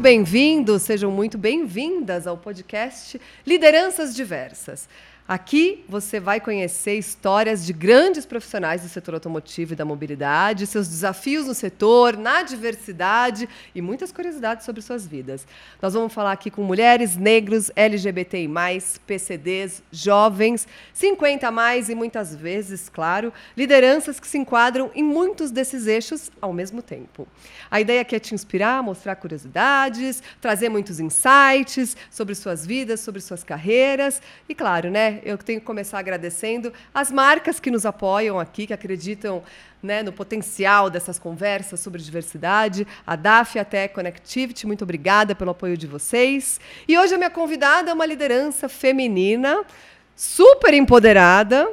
muito 0.00 0.04
bem-vindos, 0.04 0.80
sejam 0.80 1.10
muito 1.10 1.36
bem-vindas 1.36 2.26
ao 2.26 2.34
podcast 2.34 3.20
Lideranças 3.46 4.16
Diversas. 4.16 4.88
Aqui 5.30 5.84
você 5.88 6.18
vai 6.18 6.40
conhecer 6.40 6.98
histórias 6.98 7.64
de 7.64 7.72
grandes 7.72 8.26
profissionais 8.26 8.82
do 8.82 8.88
setor 8.88 9.14
automotivo 9.14 9.74
e 9.74 9.76
da 9.76 9.84
mobilidade, 9.84 10.66
seus 10.66 10.88
desafios 10.88 11.46
no 11.46 11.54
setor, 11.54 12.16
na 12.16 12.42
diversidade 12.42 13.48
e 13.72 13.80
muitas 13.80 14.10
curiosidades 14.10 14.66
sobre 14.66 14.82
suas 14.82 15.06
vidas. 15.06 15.46
Nós 15.80 15.94
vamos 15.94 16.12
falar 16.12 16.32
aqui 16.32 16.50
com 16.50 16.64
mulheres, 16.64 17.16
negros, 17.16 17.70
LGBTI, 17.76 18.48
PCDs, 19.06 19.84
jovens, 19.92 20.66
50 20.92 21.46
a 21.46 21.52
mais 21.52 21.88
e 21.88 21.94
muitas 21.94 22.34
vezes, 22.34 22.88
claro, 22.88 23.32
lideranças 23.56 24.18
que 24.18 24.26
se 24.26 24.36
enquadram 24.36 24.90
em 24.96 25.04
muitos 25.04 25.52
desses 25.52 25.86
eixos 25.86 26.28
ao 26.40 26.52
mesmo 26.52 26.82
tempo. 26.82 27.28
A 27.70 27.80
ideia 27.80 28.00
aqui 28.00 28.16
é 28.16 28.18
te 28.18 28.34
inspirar, 28.34 28.82
mostrar 28.82 29.14
curiosidades, 29.14 30.24
trazer 30.40 30.68
muitos 30.68 30.98
insights 30.98 31.96
sobre 32.10 32.34
suas 32.34 32.66
vidas, 32.66 32.98
sobre 32.98 33.20
suas 33.20 33.44
carreiras 33.44 34.20
e, 34.48 34.56
claro, 34.56 34.90
né? 34.90 35.19
Eu 35.24 35.38
tenho 35.38 35.60
que 35.60 35.66
começar 35.66 35.98
agradecendo 35.98 36.72
as 36.94 37.10
marcas 37.10 37.58
que 37.60 37.70
nos 37.70 37.86
apoiam 37.86 38.38
aqui, 38.38 38.66
que 38.66 38.72
acreditam 38.72 39.42
né, 39.82 40.02
no 40.02 40.12
potencial 40.12 40.90
dessas 40.90 41.18
conversas 41.18 41.80
sobre 41.80 42.02
diversidade. 42.02 42.86
A 43.06 43.16
DAF 43.16 43.58
a 43.58 43.64
Tech 43.64 43.94
Connectivity, 43.94 44.66
muito 44.66 44.82
obrigada 44.82 45.34
pelo 45.34 45.50
apoio 45.50 45.76
de 45.76 45.86
vocês. 45.86 46.60
E 46.86 46.98
hoje 46.98 47.14
a 47.14 47.18
minha 47.18 47.30
convidada 47.30 47.90
é 47.90 47.94
uma 47.94 48.06
liderança 48.06 48.68
feminina, 48.68 49.64
super 50.14 50.74
empoderada, 50.74 51.70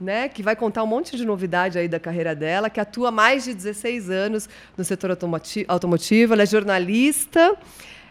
né, 0.00 0.30
que 0.30 0.42
vai 0.42 0.56
contar 0.56 0.82
um 0.82 0.86
monte 0.86 1.14
de 1.16 1.26
novidade 1.26 1.78
aí 1.78 1.86
da 1.86 2.00
carreira 2.00 2.34
dela, 2.34 2.70
que 2.70 2.80
atua 2.80 3.08
há 3.08 3.12
mais 3.12 3.44
de 3.44 3.52
16 3.52 4.08
anos 4.08 4.48
no 4.76 4.82
setor 4.82 5.10
automotivo, 5.68 6.32
ela 6.32 6.42
é 6.42 6.46
jornalista. 6.46 7.54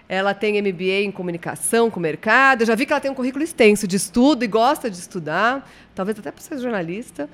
Ela 0.09 0.33
tem 0.33 0.59
MBA 0.59 1.03
em 1.03 1.11
comunicação 1.11 1.91
com 1.91 1.99
o 1.99 2.01
mercado. 2.01 2.63
Eu 2.63 2.67
já 2.67 2.73
vi 2.73 2.87
que 2.87 2.91
ela 2.91 2.99
tem 2.99 3.11
um 3.11 3.15
currículo 3.15 3.43
extenso 3.43 3.87
de 3.87 3.95
estudo 3.95 4.43
e 4.43 4.47
gosta 4.47 4.89
de 4.89 4.97
estudar, 4.97 5.69
talvez 5.93 6.17
até 6.17 6.31
para 6.31 6.41
ser 6.41 6.57
jornalista. 6.57 7.29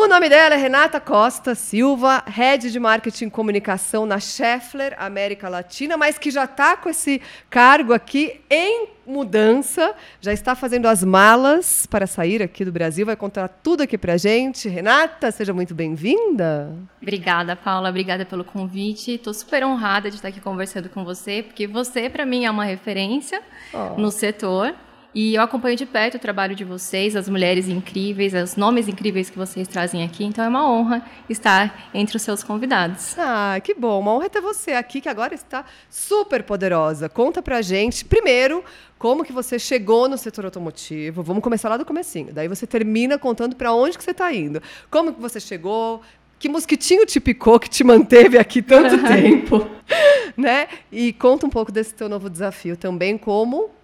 O 0.00 0.06
nome 0.06 0.28
dela 0.28 0.54
é 0.54 0.56
Renata 0.56 1.00
Costa 1.00 1.56
Silva, 1.56 2.22
Head 2.24 2.70
de 2.70 2.78
Marketing 2.78 3.24
e 3.24 3.30
Comunicação 3.30 4.06
na 4.06 4.20
Scheffler 4.20 4.94
América 4.96 5.48
Latina, 5.48 5.96
mas 5.96 6.16
que 6.16 6.30
já 6.30 6.44
está 6.44 6.76
com 6.76 6.88
esse 6.88 7.20
cargo 7.50 7.92
aqui 7.92 8.40
em 8.48 8.90
mudança, 9.04 9.92
já 10.20 10.32
está 10.32 10.54
fazendo 10.54 10.86
as 10.86 11.02
malas 11.02 11.84
para 11.84 12.06
sair 12.06 12.40
aqui 12.40 12.64
do 12.64 12.70
Brasil, 12.70 13.04
vai 13.04 13.16
contar 13.16 13.48
tudo 13.48 13.82
aqui 13.82 13.98
para 13.98 14.16
gente. 14.16 14.68
Renata, 14.68 15.32
seja 15.32 15.52
muito 15.52 15.74
bem-vinda. 15.74 16.72
Obrigada, 17.02 17.56
Paula, 17.56 17.88
obrigada 17.88 18.24
pelo 18.24 18.44
convite. 18.44 19.14
Estou 19.14 19.34
super 19.34 19.64
honrada 19.64 20.10
de 20.10 20.14
estar 20.14 20.28
aqui 20.28 20.40
conversando 20.40 20.88
com 20.88 21.04
você, 21.04 21.42
porque 21.42 21.66
você, 21.66 22.08
para 22.08 22.24
mim, 22.24 22.44
é 22.44 22.50
uma 22.52 22.64
referência 22.64 23.42
oh. 23.74 24.00
no 24.00 24.12
setor. 24.12 24.76
E 25.20 25.34
eu 25.34 25.42
acompanho 25.42 25.76
de 25.76 25.84
perto 25.84 26.14
o 26.14 26.18
trabalho 26.20 26.54
de 26.54 26.62
vocês, 26.62 27.16
as 27.16 27.28
mulheres 27.28 27.66
incríveis, 27.66 28.32
os 28.34 28.54
nomes 28.54 28.86
incríveis 28.86 29.28
que 29.28 29.36
vocês 29.36 29.66
trazem 29.66 30.04
aqui. 30.04 30.22
Então 30.22 30.44
é 30.44 30.48
uma 30.48 30.70
honra 30.70 31.04
estar 31.28 31.90
entre 31.92 32.16
os 32.16 32.22
seus 32.22 32.44
convidados. 32.44 33.18
Ah, 33.18 33.58
que 33.60 33.74
bom. 33.74 33.98
Uma 33.98 34.14
honra 34.14 34.30
ter 34.30 34.40
você 34.40 34.74
aqui, 34.74 35.00
que 35.00 35.08
agora 35.08 35.34
está 35.34 35.64
super 35.90 36.44
poderosa. 36.44 37.08
Conta 37.08 37.42
pra 37.42 37.60
gente, 37.62 38.04
primeiro, 38.04 38.62
como 38.96 39.24
que 39.24 39.32
você 39.32 39.58
chegou 39.58 40.08
no 40.08 40.16
setor 40.16 40.44
automotivo. 40.44 41.20
Vamos 41.20 41.42
começar 41.42 41.68
lá 41.68 41.76
do 41.76 41.84
comecinho. 41.84 42.32
Daí 42.32 42.46
você 42.46 42.64
termina 42.64 43.18
contando 43.18 43.56
para 43.56 43.74
onde 43.74 43.98
que 43.98 44.04
você 44.04 44.12
está 44.12 44.32
indo. 44.32 44.62
Como 44.88 45.12
que 45.12 45.20
você 45.20 45.40
chegou, 45.40 46.00
que 46.38 46.48
mosquitinho 46.48 47.04
te 47.04 47.18
picou 47.18 47.58
que 47.58 47.68
te 47.68 47.82
manteve 47.82 48.38
aqui 48.38 48.62
tanto 48.62 49.02
tempo, 49.02 49.68
né? 50.38 50.68
E 50.92 51.12
conta 51.12 51.44
um 51.44 51.50
pouco 51.50 51.72
desse 51.72 51.92
teu 51.92 52.08
novo 52.08 52.30
desafio 52.30 52.76
também 52.76 53.18
como 53.18 53.76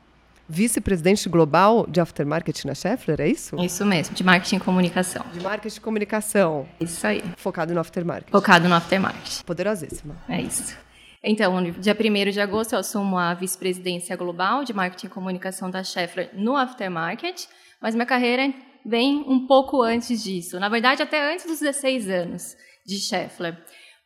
vice-presidente 0.49 1.29
global 1.29 1.87
de 1.89 2.01
aftermarket 2.01 2.65
na 2.65 2.75
Schaeffler, 2.75 3.21
é 3.21 3.29
isso? 3.29 3.57
Isso 3.59 3.85
mesmo, 3.85 4.15
de 4.15 4.23
marketing 4.23 4.57
e 4.57 4.61
comunicação. 4.61 5.25
De 5.33 5.41
marketing 5.41 5.77
e 5.77 5.81
comunicação. 5.81 6.69
Isso 6.81 7.07
aí. 7.07 7.23
Focado 7.37 7.73
no 7.75 7.81
aftermarket. 7.81 8.31
Focado 8.31 8.69
no 8.69 8.75
aftermarket. 8.75 9.43
Poderosíssima. 9.45 10.17
É 10.29 10.41
isso. 10.41 10.77
Então, 11.23 11.63
dia 11.73 11.97
1 11.99 12.31
de 12.31 12.41
agosto 12.41 12.75
eu 12.75 12.81
assumo 12.81 13.17
a 13.17 13.33
vice-presidência 13.33 14.15
global 14.15 14.63
de 14.63 14.75
marketing 14.75 15.07
e 15.07 15.11
comunicação 15.11 15.71
da 15.71 15.83
Schaeffler 15.83 16.31
no 16.35 16.55
aftermarket, 16.55 17.47
mas 17.81 17.95
minha 17.95 18.05
carreira 18.05 18.53
vem 18.85 19.25
um 19.27 19.47
pouco 19.47 19.81
antes 19.81 20.23
disso. 20.23 20.61
Na 20.61 20.69
verdade, 20.69 21.03
até 21.03 21.33
antes 21.33 21.47
dos 21.47 21.61
16 21.61 22.11
anos 22.11 22.55
de 22.85 22.99
Schaeffler. 22.99 23.57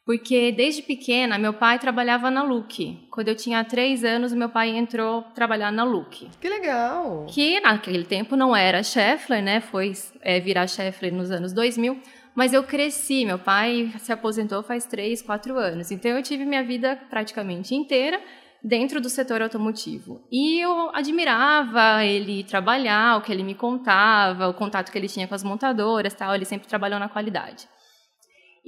Porque 0.09 0.51
desde 0.51 0.81
pequena, 0.81 1.37
meu 1.37 1.53
pai 1.53 1.79
trabalhava 1.79 2.31
na 2.31 2.43
Look. 2.43 2.99
Quando 3.11 3.29
eu 3.29 3.37
tinha 3.37 3.63
três 3.63 4.03
anos, 4.03 4.33
meu 4.33 4.49
pai 4.49 4.71
entrou 4.71 5.21
trabalhar 5.35 5.71
na 5.71 5.85
Look. 5.85 6.31
Que 6.41 6.49
legal! 6.49 7.27
Que 7.29 7.61
naquele 7.61 8.05
tempo 8.05 8.35
não 8.35 8.57
era 8.57 8.83
Scheffler, 8.83 9.43
né? 9.43 9.61
Foi 9.61 9.93
é, 10.23 10.41
virar 10.41 10.67
Scheffler 10.67 11.13
nos 11.13 11.31
anos 11.31 11.53
2000. 11.53 12.01
Mas 12.35 12.55
eu 12.55 12.65
cresci, 12.65 13.27
meu 13.27 13.39
pai 13.39 13.93
se 13.99 14.11
aposentou 14.11 14.63
faz 14.63 14.87
três, 14.87 15.21
quatro 15.21 15.59
anos. 15.59 15.91
Então 15.91 16.13
eu 16.13 16.23
tive 16.23 16.47
minha 16.47 16.65
vida 16.65 16.99
praticamente 17.11 17.75
inteira 17.75 18.19
dentro 18.65 19.03
do 19.03 19.11
setor 19.11 19.43
automotivo. 19.43 20.23
E 20.33 20.59
eu 20.59 20.89
admirava 20.95 22.03
ele 22.03 22.45
trabalhar, 22.45 23.19
o 23.19 23.21
que 23.21 23.31
ele 23.31 23.43
me 23.43 23.55
contava, 23.55 24.49
o 24.49 24.55
contato 24.55 24.91
que 24.91 24.97
ele 24.97 25.07
tinha 25.07 25.29
com 25.29 25.35
as 25.35 25.45
montadoras, 25.45 26.15
tal. 26.15 26.35
Ele 26.35 26.47
sempre 26.47 26.67
trabalhou 26.67 26.99
na 26.99 27.11
qualidade. 27.11 27.69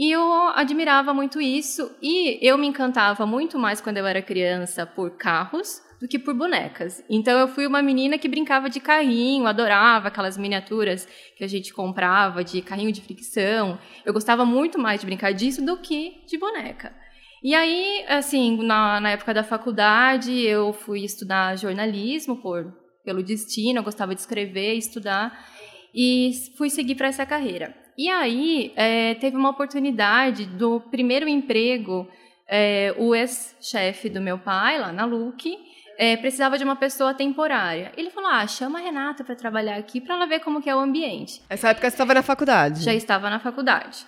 E 0.01 0.11
eu 0.11 0.23
admirava 0.55 1.13
muito 1.13 1.43
isso 1.43 1.95
e 2.01 2.39
eu 2.41 2.57
me 2.57 2.67
encantava 2.67 3.27
muito 3.27 3.59
mais 3.59 3.83
quando 3.83 3.99
eu 3.99 4.07
era 4.07 4.23
criança 4.23 4.87
por 4.87 5.11
carros 5.11 5.83
do 6.01 6.09
que 6.09 6.19
por 6.19 6.33
bonecas. 6.33 7.05
Então 7.11 7.39
eu 7.39 7.47
fui 7.47 7.67
uma 7.67 7.83
menina 7.83 8.17
que 8.17 8.27
brincava 8.27 8.71
de 8.71 8.81
carrinho, 8.81 9.47
adorava 9.47 10.09
aquelas 10.09 10.39
miniaturas 10.39 11.07
que 11.37 11.45
a 11.45 11.47
gente 11.47 11.75
comprava 11.75 12.43
de 12.43 12.63
carrinho 12.63 12.91
de 12.91 13.03
fricção. 13.03 13.79
Eu 14.03 14.15
gostava 14.15 14.43
muito 14.43 14.79
mais 14.79 15.01
de 15.01 15.07
brincar 15.07 15.33
disso 15.33 15.63
do 15.63 15.77
que 15.77 16.25
de 16.27 16.39
boneca. 16.39 16.95
E 17.43 17.55
aí, 17.55 18.03
assim, 18.09 18.57
na, 18.65 19.01
na 19.01 19.11
época 19.11 19.35
da 19.35 19.45
faculdade, 19.45 20.33
eu 20.33 20.73
fui 20.73 21.05
estudar 21.05 21.59
jornalismo 21.59 22.41
por 22.41 22.75
pelo 23.05 23.23
destino, 23.23 23.81
eu 23.81 23.85
gostava 23.85 24.15
de 24.15 24.23
escrever, 24.23 24.77
estudar 24.77 25.47
e 25.95 26.33
fui 26.57 26.71
seguir 26.71 26.95
para 26.95 27.09
essa 27.09 27.27
carreira. 27.27 27.75
E 28.01 28.09
aí 28.09 28.73
é, 28.77 29.13
teve 29.17 29.37
uma 29.37 29.51
oportunidade 29.51 30.47
do 30.47 30.81
primeiro 30.81 31.29
emprego, 31.29 32.09
é, 32.49 32.95
o 32.97 33.15
ex-chefe 33.15 34.09
do 34.09 34.23
meu 34.23 34.39
pai, 34.39 34.79
lá 34.79 34.91
na 34.91 35.05
LUC, 35.05 35.59
é, 35.99 36.17
precisava 36.17 36.57
de 36.57 36.65
uma 36.65 36.77
pessoa 36.77 37.13
temporária. 37.13 37.93
Ele 37.99 38.09
falou: 38.09 38.31
ah, 38.31 38.47
chama 38.47 38.79
a 38.79 38.83
Renata 38.83 39.23
para 39.23 39.37
trabalhar 39.37 39.77
aqui 39.77 40.01
para 40.01 40.15
ela 40.15 40.27
ver 40.27 40.41
como 40.41 40.63
que 40.63 40.71
é 40.71 40.75
o 40.75 40.79
ambiente. 40.79 41.43
Essa 41.51 41.69
época 41.69 41.91
você 41.91 41.95
estava 41.95 42.15
na 42.15 42.23
faculdade? 42.23 42.83
Já 42.83 42.95
estava 42.95 43.29
na 43.29 43.39
faculdade. 43.39 44.07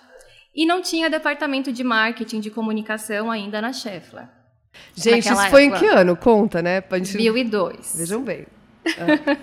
E 0.55 0.65
não 0.65 0.81
tinha 0.81 1.07
departamento 1.07 1.71
de 1.71 1.83
marketing, 1.83 2.39
de 2.39 2.49
comunicação 2.49 3.29
ainda 3.29 3.61
na 3.61 3.71
Scheffler. 3.71 4.27
Gente, 4.95 5.31
isso 5.31 5.49
foi 5.51 5.65
época. 5.65 5.77
em 5.77 5.79
que 5.79 5.95
ano? 5.95 6.17
Conta, 6.17 6.63
né? 6.63 6.81
Pra 6.81 6.97
gente... 6.97 7.13
2002. 7.13 7.95
Vejam 7.95 8.23
bem. 8.23 8.47
Ah. 8.85 9.37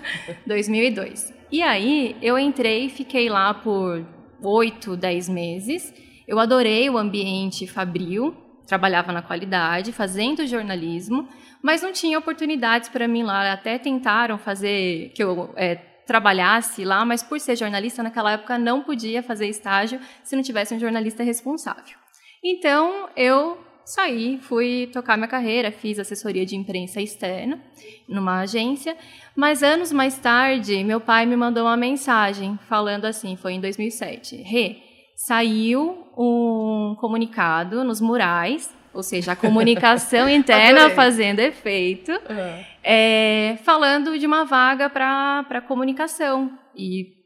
2002. 0.45 1.33
E 1.49 1.63
aí, 1.63 2.15
eu 2.21 2.37
entrei 2.37 2.89
fiquei 2.89 3.27
lá 3.27 3.55
por 3.55 4.05
oito, 4.41 4.95
dez 4.95 5.29
meses. 5.29 5.93
Eu 6.27 6.39
adorei 6.39 6.89
o 6.89 6.97
ambiente 6.97 7.67
fabril, 7.67 8.35
trabalhava 8.65 9.11
na 9.11 9.21
qualidade, 9.21 9.91
fazendo 9.91 10.47
jornalismo, 10.47 11.27
mas 11.61 11.81
não 11.81 11.91
tinha 11.91 12.17
oportunidades 12.17 12.89
para 12.89 13.07
mim 13.07 13.23
lá. 13.23 13.51
Até 13.51 13.77
tentaram 13.77 14.37
fazer 14.37 15.11
que 15.13 15.23
eu 15.23 15.53
é, 15.55 15.75
trabalhasse 16.05 16.83
lá, 16.83 17.05
mas 17.05 17.23
por 17.23 17.39
ser 17.39 17.55
jornalista 17.55 18.03
naquela 18.03 18.33
época 18.33 18.57
não 18.57 18.81
podia 18.81 19.21
fazer 19.21 19.47
estágio 19.47 19.99
se 20.23 20.35
não 20.35 20.43
tivesse 20.43 20.73
um 20.73 20.79
jornalista 20.79 21.23
responsável. 21.23 21.97
Então 22.43 23.09
eu 23.15 23.57
saí, 23.85 24.39
fui 24.41 24.89
tocar 24.91 25.17
minha 25.17 25.27
carreira, 25.27 25.71
fiz 25.71 25.99
assessoria 25.99 26.45
de 26.45 26.55
imprensa 26.55 27.01
externa 27.01 27.59
numa 28.07 28.41
agência, 28.41 28.95
mas 29.35 29.63
anos 29.63 29.91
mais 29.91 30.17
tarde, 30.17 30.83
meu 30.83 30.99
pai 30.99 31.25
me 31.25 31.35
mandou 31.35 31.63
uma 31.63 31.77
mensagem 31.77 32.59
falando 32.67 33.05
assim, 33.05 33.35
foi 33.35 33.53
em 33.53 33.61
2007, 33.61 34.37
Rê, 34.37 34.77
saiu 35.15 36.07
um 36.17 36.95
comunicado 36.99 37.83
nos 37.83 38.01
murais, 38.01 38.73
ou 38.93 39.03
seja, 39.03 39.31
a 39.31 39.35
comunicação 39.35 40.27
interna 40.29 40.89
fazendo 40.89 41.39
efeito, 41.39 42.11
uhum. 42.11 42.65
é, 42.83 43.57
falando 43.63 44.17
de 44.17 44.25
uma 44.25 44.43
vaga 44.43 44.89
para 44.89 45.61
comunicação 45.67 46.51
e 46.75 47.21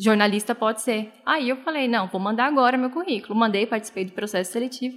jornalista 0.00 0.54
pode 0.54 0.82
ser. 0.82 1.12
Aí 1.24 1.48
eu 1.48 1.56
falei, 1.58 1.88
não, 1.88 2.06
vou 2.06 2.20
mandar 2.20 2.46
agora 2.46 2.76
meu 2.76 2.90
currículo. 2.90 3.34
Mandei, 3.34 3.66
participei 3.66 4.04
do 4.04 4.12
processo 4.12 4.52
seletivo 4.52 4.96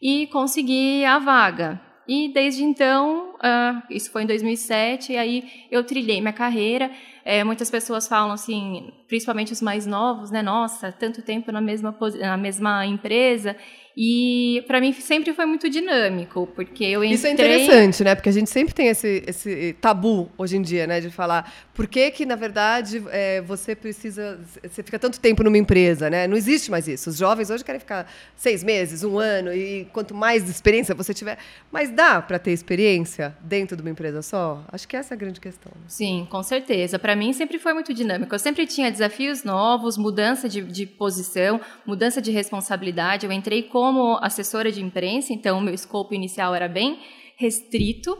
e 0.00 0.26
consegui 0.28 1.04
a 1.04 1.18
vaga. 1.18 1.80
E 2.08 2.28
desde 2.32 2.62
então, 2.62 3.34
uh, 3.34 3.82
isso 3.90 4.12
foi 4.12 4.22
em 4.22 4.26
2007, 4.26 5.12
e 5.12 5.16
aí 5.16 5.66
eu 5.70 5.82
trilhei 5.82 6.20
minha 6.20 6.32
carreira. 6.32 6.90
É, 7.24 7.42
muitas 7.42 7.68
pessoas 7.68 8.06
falam 8.06 8.30
assim, 8.30 8.92
principalmente 9.08 9.52
os 9.52 9.60
mais 9.60 9.86
novos, 9.86 10.30
né? 10.30 10.40
Nossa, 10.40 10.92
tanto 10.92 11.20
tempo 11.20 11.50
na 11.50 11.60
mesma, 11.60 11.96
na 12.20 12.36
mesma 12.36 12.86
empresa. 12.86 13.56
E 13.96 14.62
para 14.66 14.78
mim 14.78 14.92
sempre 14.92 15.32
foi 15.32 15.46
muito 15.46 15.70
dinâmico, 15.70 16.46
porque 16.54 16.84
eu 16.84 17.02
entrei... 17.02 17.14
Isso 17.14 17.26
é 17.26 17.30
interessante, 17.30 18.04
né? 18.04 18.14
Porque 18.14 18.28
a 18.28 18.32
gente 18.32 18.50
sempre 18.50 18.74
tem 18.74 18.88
esse, 18.88 19.24
esse 19.26 19.74
tabu 19.80 20.30
hoje 20.36 20.58
em 20.58 20.60
dia, 20.60 20.86
né? 20.86 21.00
De 21.00 21.08
falar 21.08 21.50
por 21.72 21.86
que 21.86 22.10
que, 22.10 22.26
na 22.26 22.36
verdade, 22.36 23.02
é, 23.10 23.40
você 23.40 23.74
precisa... 23.74 24.38
Você 24.62 24.82
fica 24.82 24.98
tanto 24.98 25.18
tempo 25.18 25.42
numa 25.42 25.56
empresa, 25.56 26.10
né? 26.10 26.26
Não 26.26 26.36
existe 26.36 26.70
mais 26.70 26.86
isso. 26.86 27.08
Os 27.08 27.16
jovens 27.16 27.48
hoje 27.48 27.64
querem 27.64 27.78
ficar 27.78 28.06
seis 28.34 28.62
meses, 28.62 29.02
um 29.02 29.18
ano, 29.18 29.50
e 29.50 29.86
quanto 29.94 30.14
mais 30.14 30.46
experiência 30.46 30.94
você 30.94 31.14
tiver... 31.14 31.38
Mas 31.72 31.90
dá 31.90 32.20
para 32.20 32.38
ter 32.38 32.52
experiência 32.52 33.34
dentro 33.40 33.76
de 33.76 33.82
uma 33.82 33.90
empresa 33.90 34.20
só? 34.20 34.62
Acho 34.70 34.86
que 34.86 34.94
essa 34.94 35.14
é 35.14 35.16
a 35.16 35.18
grande 35.18 35.40
questão. 35.40 35.72
Sim, 35.86 36.26
com 36.30 36.42
certeza. 36.42 36.98
Para 36.98 37.16
mim 37.16 37.32
sempre 37.32 37.58
foi 37.58 37.72
muito 37.72 37.94
dinâmico. 37.94 38.34
Eu 38.34 38.38
sempre 38.38 38.66
tinha 38.66 38.90
desafios 38.90 39.42
novos, 39.42 39.96
mudança 39.96 40.50
de, 40.50 40.60
de 40.60 40.84
posição, 40.84 41.58
mudança 41.86 42.20
de 42.20 42.30
responsabilidade. 42.30 43.24
Eu 43.24 43.32
entrei 43.32 43.62
com 43.62 43.85
como 43.86 44.18
assessora 44.20 44.72
de 44.72 44.82
imprensa, 44.82 45.32
então 45.32 45.58
o 45.58 45.60
meu 45.60 45.72
escopo 45.72 46.12
inicial 46.12 46.52
era 46.52 46.66
bem 46.66 46.98
restrito. 47.36 48.18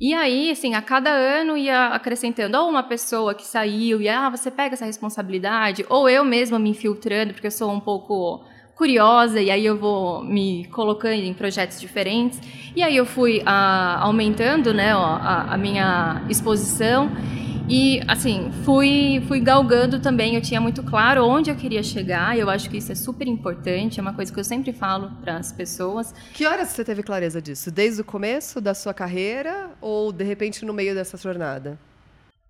E 0.00 0.14
aí, 0.14 0.50
assim, 0.50 0.72
a 0.72 0.80
cada 0.80 1.10
ano 1.10 1.54
ia 1.54 1.88
acrescentando 1.88 2.56
ou 2.56 2.66
uma 2.66 2.82
pessoa 2.82 3.34
que 3.34 3.44
saiu 3.44 4.00
e 4.00 4.08
ah, 4.08 4.30
você 4.30 4.50
pega 4.50 4.74
essa 4.74 4.86
responsabilidade, 4.86 5.84
ou 5.90 6.08
eu 6.08 6.24
mesma 6.24 6.58
me 6.58 6.70
infiltrando, 6.70 7.34
porque 7.34 7.46
eu 7.46 7.50
sou 7.50 7.70
um 7.70 7.78
pouco 7.78 8.42
curiosa 8.74 9.38
e 9.38 9.50
aí 9.50 9.66
eu 9.66 9.76
vou 9.76 10.24
me 10.24 10.64
colocando 10.68 11.22
em 11.22 11.34
projetos 11.34 11.78
diferentes. 11.78 12.40
E 12.74 12.82
aí 12.82 12.96
eu 12.96 13.04
fui 13.04 13.42
ah, 13.44 13.98
aumentando, 14.00 14.72
né, 14.72 14.96
ó, 14.96 15.04
a, 15.04 15.52
a 15.52 15.58
minha 15.58 16.24
exposição 16.30 17.10
e, 17.68 18.00
assim, 18.08 18.50
fui, 18.64 19.22
fui 19.28 19.40
galgando 19.40 20.00
também. 20.00 20.34
Eu 20.34 20.42
tinha 20.42 20.60
muito 20.60 20.82
claro 20.82 21.24
onde 21.24 21.50
eu 21.50 21.56
queria 21.56 21.82
chegar. 21.82 22.36
Eu 22.36 22.50
acho 22.50 22.68
que 22.68 22.76
isso 22.76 22.92
é 22.92 22.94
super 22.94 23.26
importante. 23.26 23.98
É 23.98 24.02
uma 24.02 24.14
coisa 24.14 24.32
que 24.32 24.38
eu 24.38 24.44
sempre 24.44 24.72
falo 24.72 25.10
para 25.22 25.36
as 25.36 25.52
pessoas. 25.52 26.14
Que 26.32 26.46
horas 26.46 26.68
você 26.68 26.84
teve 26.84 27.02
clareza 27.02 27.40
disso? 27.40 27.70
Desde 27.70 28.00
o 28.02 28.04
começo 28.04 28.60
da 28.60 28.74
sua 28.74 28.92
carreira 28.92 29.70
ou, 29.80 30.12
de 30.12 30.24
repente, 30.24 30.64
no 30.64 30.72
meio 30.72 30.94
dessa 30.94 31.16
jornada? 31.16 31.78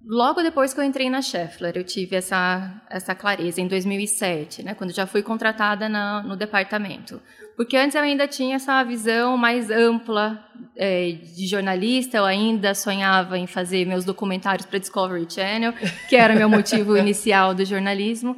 Logo 0.04 0.42
depois 0.42 0.74
que 0.74 0.80
eu 0.80 0.84
entrei 0.84 1.08
na 1.08 1.22
Scheffler, 1.22 1.76
eu 1.76 1.84
tive 1.84 2.16
essa, 2.16 2.82
essa 2.90 3.14
clareza, 3.14 3.60
em 3.60 3.68
2007, 3.68 4.64
né, 4.64 4.74
quando 4.74 4.92
já 4.92 5.06
fui 5.06 5.22
contratada 5.22 5.88
na, 5.88 6.22
no 6.24 6.36
departamento. 6.36 7.22
Porque 7.56 7.76
antes 7.76 7.94
eu 7.94 8.02
ainda 8.02 8.26
tinha 8.26 8.56
essa 8.56 8.82
visão 8.82 9.36
mais 9.36 9.70
ampla 9.70 10.42
é, 10.76 11.12
de 11.12 11.46
jornalista, 11.46 12.16
eu 12.16 12.24
ainda 12.24 12.74
sonhava 12.74 13.38
em 13.38 13.46
fazer 13.46 13.86
meus 13.86 14.04
documentários 14.04 14.66
para 14.66 14.78
Discovery 14.78 15.26
Channel, 15.28 15.72
que 16.08 16.16
era 16.16 16.34
meu 16.34 16.48
motivo 16.48 16.96
inicial 16.98 17.54
do 17.54 17.64
jornalismo. 17.64 18.36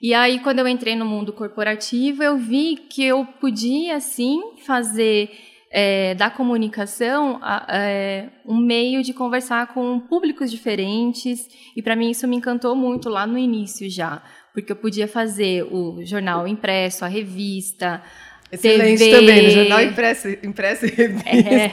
E 0.00 0.14
aí, 0.14 0.38
quando 0.40 0.60
eu 0.60 0.68
entrei 0.68 0.96
no 0.96 1.04
mundo 1.04 1.32
corporativo, 1.32 2.22
eu 2.22 2.38
vi 2.38 2.76
que 2.76 3.04
eu 3.04 3.24
podia, 3.38 4.00
sim, 4.00 4.40
fazer 4.64 5.30
é, 5.70 6.14
da 6.14 6.28
comunicação 6.28 7.40
é, 7.68 8.28
um 8.44 8.56
meio 8.56 9.02
de 9.02 9.14
conversar 9.14 9.68
com 9.68 10.00
públicos 10.00 10.50
diferentes 10.50 11.48
e 11.76 11.80
para 11.80 11.94
mim 11.94 12.10
isso 12.10 12.26
me 12.26 12.36
encantou 12.36 12.74
muito 12.74 13.08
lá 13.08 13.24
no 13.24 13.38
início 13.38 13.88
já 13.88 14.20
porque 14.52 14.72
eu 14.72 14.76
podia 14.76 15.06
fazer 15.06 15.62
o 15.62 16.04
jornal 16.04 16.48
impresso 16.48 17.04
a 17.04 17.08
revista 17.08 18.02
Excelente 18.52 18.98
TV. 18.98 19.10
também, 19.10 19.50
jornal 19.50 19.82
impresso, 19.82 20.28
impresso 20.42 20.86
e 20.86 20.90
revista. 20.90 21.28
É, 21.28 21.72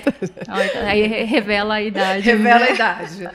aí 0.85 1.07
revela 1.23 1.75
a 1.75 1.81
idade. 1.81 2.23
Revela 2.23 2.59
né? 2.59 2.67
a 2.69 2.73
idade. 2.73 3.29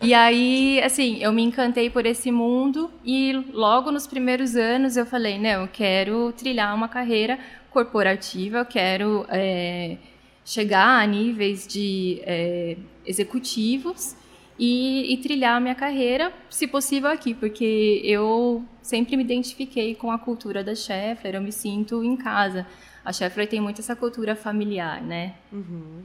E 0.00 0.14
aí, 0.14 0.80
assim, 0.84 1.18
eu 1.20 1.32
me 1.32 1.42
encantei 1.42 1.90
por 1.90 2.06
esse 2.06 2.30
mundo 2.30 2.88
e 3.04 3.32
logo 3.52 3.90
nos 3.90 4.06
primeiros 4.06 4.54
anos 4.54 4.96
eu 4.96 5.04
falei, 5.04 5.38
não, 5.38 5.62
eu 5.62 5.68
quero 5.68 6.32
trilhar 6.32 6.72
uma 6.74 6.88
carreira 6.88 7.36
corporativa, 7.70 8.58
eu 8.58 8.64
quero 8.64 9.26
é, 9.28 9.96
chegar 10.44 11.02
a 11.02 11.06
níveis 11.06 11.66
de 11.66 12.22
é, 12.24 12.76
executivos 13.04 14.14
e, 14.58 15.12
e, 15.12 15.16
trilhar 15.18 15.56
a 15.56 15.60
minha 15.60 15.74
carreira, 15.74 16.32
se 16.50 16.66
possível, 16.66 17.08
aqui, 17.08 17.32
porque 17.32 18.00
eu 18.04 18.64
sempre 18.82 19.16
me 19.16 19.22
identifiquei 19.22 19.94
com 19.94 20.10
a 20.10 20.18
cultura 20.18 20.64
da 20.64 20.74
Scheffler, 20.74 21.36
eu 21.36 21.40
me 21.40 21.52
sinto 21.52 22.02
em 22.02 22.16
casa. 22.16 22.66
A 23.04 23.12
Scheffler 23.12 23.46
tem 23.46 23.60
muito 23.60 23.80
essa 23.80 23.94
cultura 23.94 24.34
familiar, 24.34 25.00
né? 25.00 25.34
Uhum. 25.52 26.02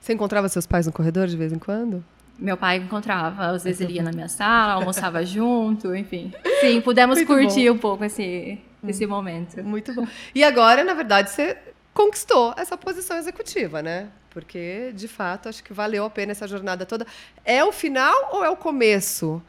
Você 0.00 0.14
encontrava 0.14 0.48
seus 0.48 0.66
pais 0.66 0.86
no 0.86 0.92
corredor 0.92 1.26
de 1.26 1.36
vez 1.36 1.52
em 1.52 1.58
quando? 1.58 2.02
Meu 2.38 2.56
pai 2.56 2.78
encontrava, 2.78 3.48
às 3.48 3.64
vezes 3.64 3.82
ele 3.82 3.94
ia 3.94 4.02
na 4.02 4.12
minha 4.12 4.28
sala, 4.28 4.72
almoçava 4.72 5.22
junto, 5.26 5.94
enfim. 5.94 6.32
Sim, 6.60 6.80
pudemos 6.80 7.18
muito 7.18 7.28
curtir 7.28 7.68
bom. 7.68 7.76
um 7.76 7.78
pouco 7.78 8.04
esse, 8.04 8.58
esse 8.88 9.06
momento. 9.06 9.62
Muito 9.62 9.94
bom. 9.94 10.06
E 10.34 10.42
agora, 10.42 10.82
na 10.82 10.94
verdade, 10.94 11.28
você 11.28 11.58
conquistou 11.92 12.54
essa 12.56 12.76
posição 12.76 13.16
executiva, 13.16 13.82
né? 13.82 14.10
Porque, 14.30 14.92
de 14.94 15.08
fato, 15.08 15.48
acho 15.48 15.62
que 15.62 15.72
valeu 15.72 16.04
a 16.04 16.10
pena 16.10 16.32
essa 16.32 16.46
jornada 16.46 16.86
toda. 16.86 17.06
É 17.44 17.64
o 17.64 17.72
final 17.72 18.30
ou 18.32 18.44
é 18.44 18.50
o 18.50 18.56
começo, 18.56 19.42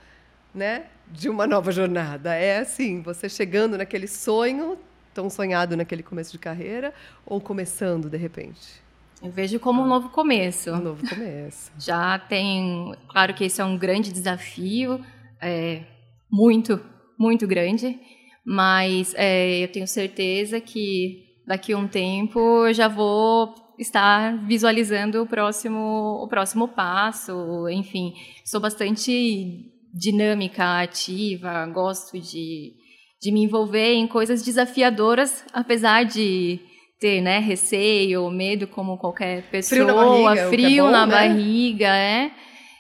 né? 0.54 0.86
De 1.08 1.30
uma 1.30 1.46
nova 1.46 1.72
jornada? 1.72 2.34
É 2.34 2.60
assim, 2.60 3.02
você 3.02 3.30
chegando 3.30 3.78
naquele 3.78 4.08
sonho 4.08 4.78
tão 5.14 5.30
sonhado 5.30 5.76
naquele 5.76 6.02
começo 6.02 6.32
de 6.32 6.40
carreira 6.40 6.94
ou 7.26 7.40
começando 7.40 8.10
de 8.10 8.18
repente? 8.18 8.82
Eu 9.22 9.30
vejo 9.30 9.60
como 9.60 9.84
um 9.84 9.88
novo 9.88 10.10
começo. 10.10 10.72
Um 10.72 10.82
novo 10.82 11.08
começo. 11.08 11.72
Já 11.78 12.18
tem, 12.18 12.96
claro 13.08 13.34
que 13.36 13.44
esse 13.44 13.62
é 13.62 13.64
um 13.64 13.78
grande 13.78 14.12
desafio, 14.12 15.00
é, 15.40 15.84
muito, 16.30 16.80
muito 17.20 17.46
grande. 17.46 18.00
Mas 18.44 19.14
é, 19.16 19.64
eu 19.64 19.68
tenho 19.68 19.88
certeza 19.88 20.60
que 20.60 21.31
daqui 21.46 21.74
a 21.74 21.78
um 21.78 21.88
tempo 21.88 22.40
eu 22.68 22.74
já 22.74 22.88
vou 22.88 23.54
estar 23.78 24.38
visualizando 24.46 25.22
o 25.24 25.28
próximo, 25.28 26.22
o 26.24 26.28
próximo 26.28 26.68
passo. 26.68 27.68
Enfim, 27.70 28.14
sou 28.46 28.60
bastante 28.60 29.72
dinâmica, 29.94 30.82
ativa, 30.82 31.66
gosto 31.68 32.20
de, 32.20 32.74
de 33.22 33.32
me 33.32 33.44
envolver 33.44 33.94
em 33.94 34.08
coisas 34.08 34.44
desafiadoras, 34.44 35.44
apesar 35.52 36.04
de 36.04 36.60
ter 37.00 37.20
né, 37.22 37.40
receio, 37.40 38.30
medo, 38.30 38.68
como 38.68 38.98
qualquer 38.98 39.50
pessoa, 39.50 39.82
frio 39.82 39.88
na 39.88 39.94
barriga, 39.96 40.50
frio 40.50 40.84
é 40.84 40.86
bom, 40.86 40.92
na 40.92 41.08
né? 41.08 41.12
barriga 41.12 41.98
é, 41.98 42.32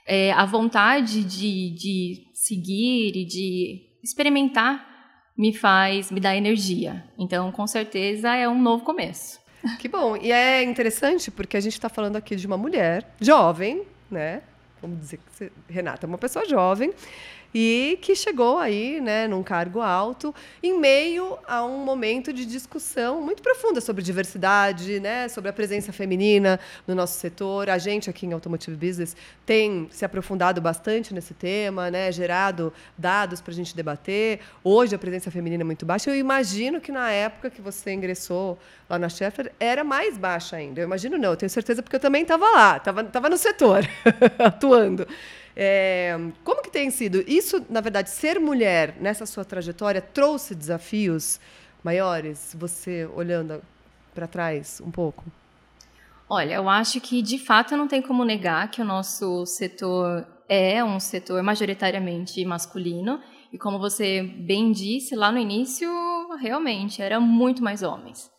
é, 0.07 0.31
a 0.33 0.45
vontade 0.45 1.23
de, 1.23 1.71
de 1.71 2.23
seguir 2.35 3.17
e 3.17 3.25
de 3.25 3.81
experimentar 4.03 4.90
me 5.41 5.51
faz, 5.51 6.11
me 6.11 6.19
dá 6.19 6.35
energia. 6.35 7.03
Então, 7.17 7.51
com 7.51 7.65
certeza, 7.65 8.35
é 8.35 8.47
um 8.47 8.61
novo 8.61 8.83
começo. 8.83 9.41
Que 9.79 9.87
bom. 9.87 10.15
E 10.15 10.31
é 10.31 10.61
interessante 10.63 11.31
porque 11.31 11.57
a 11.57 11.59
gente 11.59 11.73
está 11.73 11.89
falando 11.89 12.15
aqui 12.15 12.35
de 12.35 12.45
uma 12.45 12.57
mulher 12.57 13.07
jovem, 13.19 13.83
né? 14.09 14.41
Vamos 14.79 14.99
dizer 14.99 15.19
que 15.19 15.51
Renata 15.67 16.05
é 16.05 16.07
uma 16.07 16.17
pessoa 16.19 16.47
jovem 16.47 16.93
e 17.53 17.97
que 18.01 18.15
chegou 18.15 18.57
aí, 18.57 19.01
né, 19.01 19.27
num 19.27 19.43
cargo 19.43 19.81
alto, 19.81 20.33
em 20.61 20.79
meio 20.79 21.37
a 21.47 21.63
um 21.65 21.77
momento 21.77 22.31
de 22.31 22.45
discussão 22.45 23.21
muito 23.21 23.41
profunda 23.41 23.81
sobre 23.81 24.03
diversidade, 24.03 24.99
né, 24.99 25.27
sobre 25.27 25.49
a 25.49 25.53
presença 25.53 25.91
feminina 25.91 26.59
no 26.87 26.95
nosso 26.95 27.19
setor. 27.19 27.69
A 27.69 27.77
gente 27.77 28.09
aqui 28.09 28.25
em 28.25 28.33
Automotive 28.33 28.77
Business 28.77 29.15
tem 29.45 29.87
se 29.91 30.05
aprofundado 30.05 30.61
bastante 30.61 31.13
nesse 31.13 31.33
tema, 31.33 31.91
né, 31.91 32.11
gerado 32.11 32.73
dados 32.97 33.41
para 33.41 33.51
a 33.51 33.55
gente 33.55 33.75
debater. 33.75 34.39
Hoje 34.63 34.95
a 34.95 34.99
presença 34.99 35.29
feminina 35.29 35.63
é 35.63 35.65
muito 35.65 35.85
baixa. 35.85 36.09
Eu 36.09 36.15
imagino 36.15 36.79
que 36.79 36.91
na 36.91 37.11
época 37.11 37.49
que 37.49 37.61
você 37.61 37.91
ingressou 37.91 38.57
lá 38.89 38.97
na 38.97 39.09
Sheffer 39.09 39.51
era 39.59 39.83
mais 39.83 40.17
baixa 40.17 40.55
ainda. 40.55 40.81
Eu 40.81 40.85
imagino 40.85 41.17
não, 41.17 41.31
eu 41.31 41.37
tenho 41.37 41.49
certeza 41.49 41.81
porque 41.83 41.95
eu 41.95 41.99
também 41.99 42.23
estava 42.23 42.49
lá, 42.49 42.77
estava 42.77 43.03
tava 43.03 43.29
no 43.29 43.37
setor, 43.37 43.87
atuando. 44.39 45.07
É, 45.55 46.17
como 46.43 46.61
que 46.61 46.71
tem 46.71 46.89
sido? 46.89 47.23
Isso, 47.27 47.65
na 47.69 47.81
verdade, 47.81 48.09
ser 48.09 48.39
mulher 48.39 48.95
nessa 48.99 49.25
sua 49.25 49.43
trajetória 49.43 50.01
trouxe 50.01 50.55
desafios 50.55 51.39
maiores? 51.83 52.55
Você 52.57 53.05
olhando 53.13 53.61
para 54.13 54.27
trás 54.27 54.81
um 54.85 54.91
pouco? 54.91 55.25
Olha, 56.29 56.55
eu 56.55 56.69
acho 56.69 57.01
que 57.01 57.21
de 57.21 57.37
fato 57.37 57.75
não 57.75 57.87
tem 57.87 58.01
como 58.01 58.23
negar 58.23 58.71
que 58.71 58.81
o 58.81 58.85
nosso 58.85 59.45
setor 59.45 60.25
é 60.47 60.83
um 60.83 60.99
setor 60.99 61.43
majoritariamente 61.43 62.43
masculino 62.45 63.19
e 63.51 63.57
como 63.57 63.77
você 63.77 64.23
bem 64.23 64.71
disse 64.71 65.13
lá 65.15 65.29
no 65.31 65.37
início, 65.37 65.89
realmente 66.39 67.01
era 67.01 67.19
muito 67.19 67.61
mais 67.61 67.83
homens. 67.83 68.31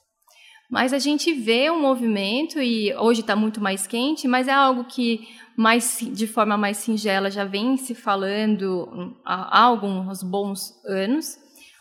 Mas 0.73 0.95
a 0.95 0.99
gente 0.99 1.35
vê 1.35 1.71
um 1.71 1.79
movimento 1.79 2.59
e 2.59 2.95
hoje 2.95 3.21
está 3.21 3.37
muito 3.37 3.61
mais 3.61 3.87
quente, 3.87 4.27
mas 4.27 4.49
é 4.49 4.53
algo 4.53 4.85
que 4.85 5.29
mais 5.55 5.99
de 6.01 6.27
forma 6.27 6.57
mais 6.57 6.79
singela 6.79 7.31
já 7.31 7.45
vem 7.45 7.77
se 7.77 7.95
falando 7.95 9.15
há 9.23 9.63
alguns 9.63 10.23
bons 10.23 10.75
anos. 10.87 11.37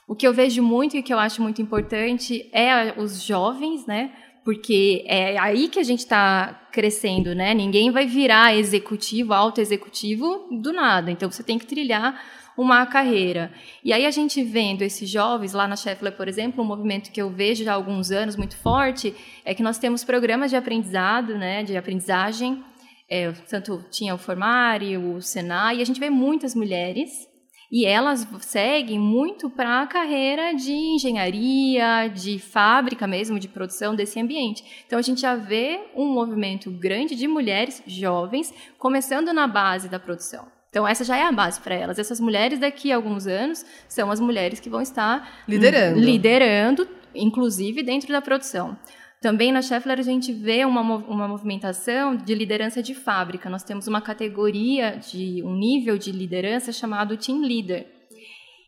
O 0.06 0.14
que 0.14 0.28
eu 0.28 0.34
vejo 0.34 0.62
muito 0.62 0.98
e 0.98 1.02
que 1.02 1.14
eu 1.14 1.20
acho 1.20 1.42
muito 1.42 1.62
importante 1.62 2.50
é 2.52 2.94
os 3.00 3.24
jovens, 3.24 3.86
né, 3.88 4.12
porque 4.44 5.06
é 5.08 5.38
aí 5.38 5.70
que 5.70 5.80
a 5.80 5.84
gente 5.84 6.00
está 6.00 6.68
crescendo, 6.74 7.34
né? 7.34 7.54
Ninguém 7.54 7.92
vai 7.92 8.06
virar 8.06 8.58
executivo, 8.58 9.34
alto 9.34 9.62
executivo 9.62 10.50
do 10.52 10.74
nada. 10.74 11.12
Então 11.12 11.32
você 11.32 11.44
tem 11.44 11.58
que 11.58 11.66
trilhar 11.66 12.20
uma 12.62 12.86
carreira. 12.86 13.52
E 13.84 13.92
aí 13.92 14.06
a 14.06 14.12
gente 14.12 14.44
vendo 14.44 14.84
esses 14.84 15.10
jovens 15.10 15.54
lá 15.54 15.68
na 15.68 15.76
Scheffler, 15.76 16.16
por 16.16 16.28
exemplo, 16.28 16.64
um 16.64 16.68
movimento 16.68 17.12
que 17.12 17.22
eu 17.22 17.30
vejo 17.30 17.64
já 17.64 17.72
há 17.72 17.76
alguns 17.76 18.12
anos 18.12 18.36
muito 18.36 18.56
forte 18.56 19.16
é 19.44 19.56
que 19.56 19.64
nós 19.64 19.80
temos 19.80 20.04
programas 20.04 20.52
de 20.52 20.56
aprendizado, 20.56 21.38
né, 21.38 21.64
de 21.64 21.76
aprendizagem. 21.76 22.64
É, 23.10 23.32
tanto 23.50 23.84
tinha 23.90 24.14
o 24.14 24.18
Formare, 24.18 24.96
o 24.98 25.22
Senai, 25.22 25.78
e 25.78 25.82
a 25.82 25.86
gente 25.86 26.00
vê 26.00 26.10
muitas 26.10 26.56
mulheres 26.56 27.28
e 27.72 27.86
elas 27.86 28.28
seguem 28.42 29.00
muito 29.00 29.50
para 29.50 29.82
a 29.82 29.88
carreira 29.88 30.54
de 30.54 30.72
engenharia, 30.72 32.10
de 32.10 32.38
fábrica 32.38 33.08
mesmo, 33.08 33.40
de 33.40 33.48
produção 33.48 33.96
desse 33.96 34.20
ambiente. 34.20 34.84
Então 34.86 35.00
a 35.00 35.02
gente 35.02 35.22
já 35.22 35.36
vê 35.36 35.80
um 35.96 36.06
movimento 36.06 36.70
grande 36.70 37.16
de 37.16 37.28
mulheres 37.28 37.82
jovens 37.88 38.54
começando 38.78 39.34
na 39.34 39.48
base 39.48 39.90
da 39.90 40.00
produção. 40.00 40.61
Então 40.72 40.88
essa 40.88 41.04
já 41.04 41.18
é 41.18 41.24
a 41.24 41.32
base 41.34 41.60
para 41.60 41.76
elas. 41.76 42.00
Essas 42.00 42.20
mulheres 42.20 42.58
daqui 42.58 42.94
a 42.94 42.96
alguns 42.96 43.28
anos 43.28 43.66
são 43.90 44.10
as 44.10 44.22
mulheres 44.22 44.62
que 44.62 44.70
vão 44.70 44.82
estar 44.82 45.44
liderando, 45.46 46.00
liderando, 46.00 46.88
inclusive 47.14 47.84
dentro 47.84 48.10
da 48.10 48.22
produção. 48.22 48.78
Também 49.22 49.52
na 49.52 49.62
Scheffler 49.62 50.00
a 50.00 50.02
gente 50.02 50.32
vê 50.32 50.64
uma, 50.64 50.82
uma 50.82 51.28
movimentação 51.28 52.16
de 52.16 52.34
liderança 52.34 52.82
de 52.82 52.96
fábrica. 52.96 53.50
Nós 53.50 53.64
temos 53.64 53.86
uma 53.86 54.02
categoria 54.02 54.98
de 54.98 55.44
um 55.44 55.54
nível 55.56 55.98
de 55.98 56.10
liderança 56.12 56.72
chamado 56.72 57.18
team 57.18 57.42
leader. 57.42 57.86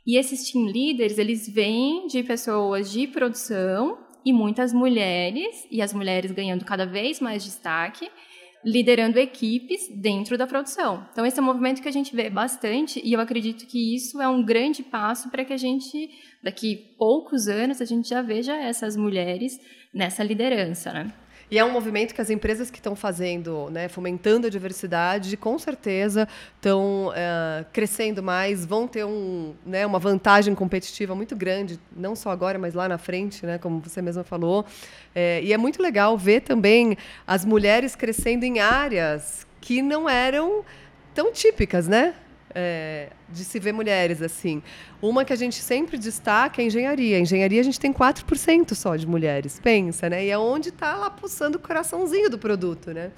E 0.06 0.18
esses 0.18 0.52
team 0.52 0.66
leaders, 0.66 1.18
eles 1.18 1.48
vêm 1.48 2.06
de 2.08 2.22
pessoas 2.22 2.92
de 2.92 3.08
produção 3.08 3.98
e 4.26 4.34
muitas 4.34 4.74
mulheres, 4.74 5.66
e 5.72 5.82
as 5.82 5.94
mulheres 5.94 6.32
ganhando 6.32 6.66
cada 6.66 6.86
vez 6.86 7.22
mais 7.22 7.44
destaque, 7.44 8.10
liderando 8.66 9.20
equipes 9.20 9.90
dentro 9.90 10.38
da 10.38 10.48
produção. 10.48 11.08
Então, 11.12 11.26
esse 11.26 11.40
é 11.40 11.42
um 11.42 11.46
movimento 11.46 11.82
que 11.82 11.88
a 11.88 11.92
gente 11.92 12.16
vê 12.16 12.30
bastante, 12.30 13.02
e 13.04 13.14
eu 13.14 13.20
acredito 13.20 13.66
que 13.66 13.96
isso 13.96 14.22
é 14.22 14.28
um 14.28 14.44
grande 14.44 14.84
passo 14.84 15.30
para 15.30 15.44
que 15.44 15.54
a 15.54 15.58
gente, 15.58 16.10
daqui 16.42 16.96
poucos 16.98 17.48
anos, 17.48 17.82
a 17.82 17.86
gente 17.86 18.10
já 18.10 18.22
veja 18.22 18.56
essas 18.56 18.96
mulheres 18.96 19.60
nessa 19.94 20.24
liderança, 20.24 20.92
né? 20.92 21.14
E 21.54 21.60
é 21.60 21.64
um 21.64 21.70
movimento 21.70 22.16
que 22.16 22.20
as 22.20 22.32
empresas 22.32 22.72
que 22.72 22.80
estão 22.80 22.96
fazendo, 22.96 23.70
né, 23.70 23.88
fomentando 23.88 24.48
a 24.48 24.50
diversidade, 24.50 25.38
com 25.38 25.60
certeza 25.60 26.28
estão 26.56 27.10
uh, 27.10 27.14
eh, 27.16 27.66
crescendo 27.72 28.24
mais, 28.24 28.66
vão 28.66 28.88
ter 28.88 29.06
um, 29.06 29.54
né, 29.64 29.86
uma 29.86 30.00
vantagem 30.00 30.56
competitiva 30.56 31.14
muito 31.14 31.36
grande, 31.36 31.80
não 31.96 32.16
só 32.16 32.32
agora, 32.32 32.58
mas 32.58 32.74
lá 32.74 32.90
na 32.90 32.98
frente, 32.98 33.46
né, 33.46 33.60
como 33.60 33.80
você 33.82 34.02
mesma 34.02 34.24
falou. 34.24 34.66
É, 35.14 35.44
e 35.44 35.54
é 35.54 35.58
muito 35.60 35.80
legal 35.80 36.18
ver 36.18 36.42
também 36.42 36.98
as 37.28 37.46
mulheres 37.46 37.96
crescendo 37.96 38.44
em 38.44 38.60
áreas 38.60 39.46
que 39.62 39.80
não 39.84 40.10
eram 40.10 40.66
tão 41.14 41.32
típicas, 41.32 41.88
né? 41.88 42.16
É, 42.56 43.10
de 43.30 43.44
se 43.44 43.60
ver 43.60 43.74
mulheres 43.74 44.22
assim. 44.22 44.62
Uma 45.02 45.26
que 45.26 45.34
a 45.34 45.36
gente 45.36 45.56
sempre 45.56 45.98
destaca 45.98 46.62
é 46.62 46.64
a 46.64 46.68
engenharia. 46.68 47.18
A 47.18 47.20
engenharia 47.20 47.62
a 47.62 47.64
gente 47.64 47.80
tem 47.80 47.92
4% 47.92 48.74
só 48.74 48.96
de 48.96 49.08
mulheres, 49.08 49.60
pensa, 49.62 50.10
né? 50.10 50.26
E 50.26 50.30
é 50.30 50.38
onde 50.38 50.70
está 50.70 50.96
lá 50.96 51.10
pulsando 51.10 51.58
o 51.58 51.62
coraçãozinho 51.62 52.30
do 52.30 52.38
produto, 52.38 52.94
né? 52.94 53.12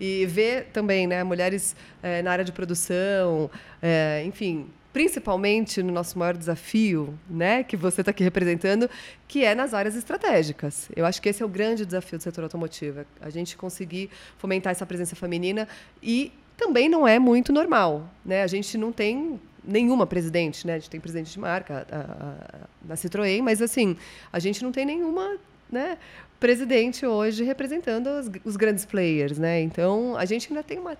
E 0.00 0.26
ver 0.26 0.66
também 0.72 1.06
né, 1.06 1.22
mulheres 1.22 1.76
é, 2.02 2.22
na 2.22 2.32
área 2.32 2.44
de 2.44 2.50
produção, 2.50 3.48
é, 3.80 4.22
enfim, 4.26 4.68
principalmente 4.92 5.82
no 5.82 5.92
nosso 5.92 6.18
maior 6.18 6.36
desafio, 6.36 7.18
né, 7.28 7.62
que 7.62 7.76
você 7.76 8.02
está 8.02 8.10
aqui 8.10 8.22
representando, 8.22 8.90
que 9.26 9.44
é 9.44 9.54
nas 9.54 9.72
áreas 9.72 9.96
estratégicas. 9.96 10.88
Eu 10.94 11.06
acho 11.06 11.20
que 11.22 11.28
esse 11.28 11.42
é 11.42 11.46
o 11.46 11.48
grande 11.48 11.86
desafio 11.86 12.18
do 12.18 12.22
setor 12.22 12.44
automotivo, 12.44 13.00
é 13.00 13.06
a 13.20 13.30
gente 13.30 13.56
conseguir 13.56 14.10
fomentar 14.36 14.70
essa 14.70 14.84
presença 14.84 15.16
feminina 15.16 15.66
e 16.02 16.32
também 16.62 16.88
não 16.88 17.06
é 17.06 17.18
muito 17.18 17.52
normal. 17.52 18.08
Né? 18.24 18.42
A 18.42 18.46
gente 18.46 18.78
não 18.78 18.92
tem 18.92 19.40
nenhuma 19.64 20.06
presidente, 20.06 20.66
né? 20.66 20.74
A 20.74 20.78
gente 20.78 20.90
tem 20.90 21.00
presidente 21.00 21.32
de 21.32 21.38
marca 21.38 21.86
na 22.84 22.94
Citroën, 22.94 23.42
mas 23.42 23.60
assim, 23.60 23.96
a 24.32 24.38
gente 24.38 24.62
não 24.62 24.72
tem 24.72 24.84
nenhuma 24.84 25.36
né, 25.70 25.96
presidente 26.40 27.06
hoje 27.06 27.44
representando 27.44 28.08
os, 28.08 28.30
os 28.44 28.56
grandes 28.56 28.84
players, 28.84 29.38
né? 29.38 29.60
Então 29.60 30.16
a 30.16 30.24
gente 30.24 30.48
ainda 30.48 30.62
tem 30.62 30.78
uma 30.78 30.96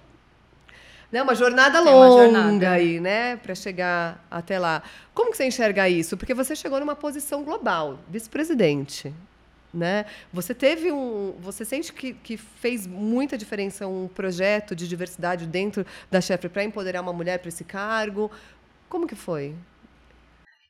né, 1.10 1.22
uma 1.22 1.34
jornada 1.34 1.80
longa 1.80 2.14
uma 2.14 2.22
jornada. 2.22 2.70
aí, 2.70 2.98
né, 2.98 3.36
para 3.36 3.54
chegar 3.54 4.24
até 4.30 4.58
lá. 4.58 4.82
Como 5.12 5.30
que 5.30 5.36
você 5.36 5.44
enxerga 5.44 5.88
isso? 5.88 6.16
Porque 6.16 6.32
você 6.32 6.56
chegou 6.56 6.80
numa 6.80 6.96
posição 6.96 7.42
global, 7.44 7.98
vice-presidente, 8.08 9.12
né? 9.72 10.04
Você 10.32 10.54
teve 10.54 10.92
um, 10.92 11.32
você 11.40 11.64
sente 11.64 11.92
que, 11.92 12.12
que 12.14 12.36
fez 12.36 12.86
muita 12.86 13.38
diferença 13.38 13.86
um 13.86 14.08
projeto 14.08 14.76
de 14.76 14.88
diversidade 14.88 15.46
dentro 15.46 15.86
da 16.10 16.20
chefe 16.20 16.48
para 16.48 16.64
empoderar 16.64 17.00
uma 17.00 17.12
mulher 17.12 17.38
para 17.38 17.48
esse 17.48 17.64
cargo? 17.64 18.30
Como 18.88 19.06
que 19.06 19.14
foi? 19.14 19.54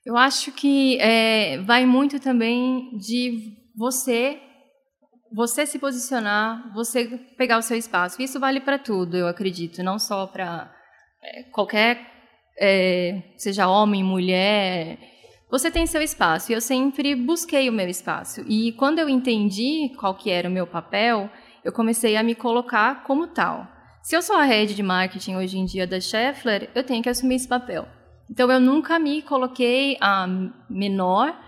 Eu 0.04 0.16
acho 0.16 0.52
que 0.52 0.99
é, 1.00 1.59
vai 1.59 1.87
muito 1.87 2.18
também 2.21 2.97
de 2.99 3.56
você 3.76 4.40
você 5.35 5.64
se 5.64 5.78
posicionar, 5.78 6.73
você 6.75 7.06
pegar 7.38 7.56
o 7.56 7.62
seu 7.62 7.76
espaço. 7.76 8.21
Isso 8.21 8.38
vale 8.38 8.61
para 8.61 8.78
tudo, 8.78 9.16
eu 9.16 9.26
acredito, 9.26 9.82
não 9.82 9.99
só 9.99 10.26
para 10.26 10.71
é, 11.23 11.44
qualquer, 11.44 12.06
é, 12.59 13.23
seja 13.38 13.66
homem, 13.66 14.04
mulher, 14.04 14.99
você 15.52 15.71
tem 15.71 15.87
seu 15.87 16.00
espaço 16.00 16.50
e 16.50 16.54
eu 16.54 16.62
sempre 16.62 17.14
busquei 17.14 17.68
o 17.68 17.73
meu 17.73 17.87
espaço. 17.87 18.42
E 18.49 18.73
quando 18.73 19.00
eu 19.00 19.06
entendi 19.06 19.92
qual 20.00 20.14
que 20.14 20.30
era 20.30 20.49
o 20.49 20.50
meu 20.50 20.66
papel, 20.66 21.28
eu 21.62 21.71
comecei 21.71 22.16
a 22.16 22.23
me 22.23 22.35
colocar 22.35 23.02
como 23.04 23.26
tal. 23.26 23.68
Se 24.02 24.16
eu 24.16 24.23
sou 24.23 24.35
a 24.35 24.44
rede 24.44 24.75
de 24.75 24.82
marketing 24.82 25.37
hoje 25.37 25.59
em 25.59 25.66
dia 25.66 25.87
da 25.87 26.00
Scheffler, 26.00 26.71
eu 26.75 26.82
tenho 26.82 27.02
que 27.02 27.09
assumir 27.11 27.35
esse 27.35 27.47
papel. 27.47 27.87
Então 28.30 28.50
eu 28.50 28.59
nunca 28.59 28.99
me 28.99 29.21
coloquei 29.21 29.99
a 30.00 30.26
menor 30.71 31.38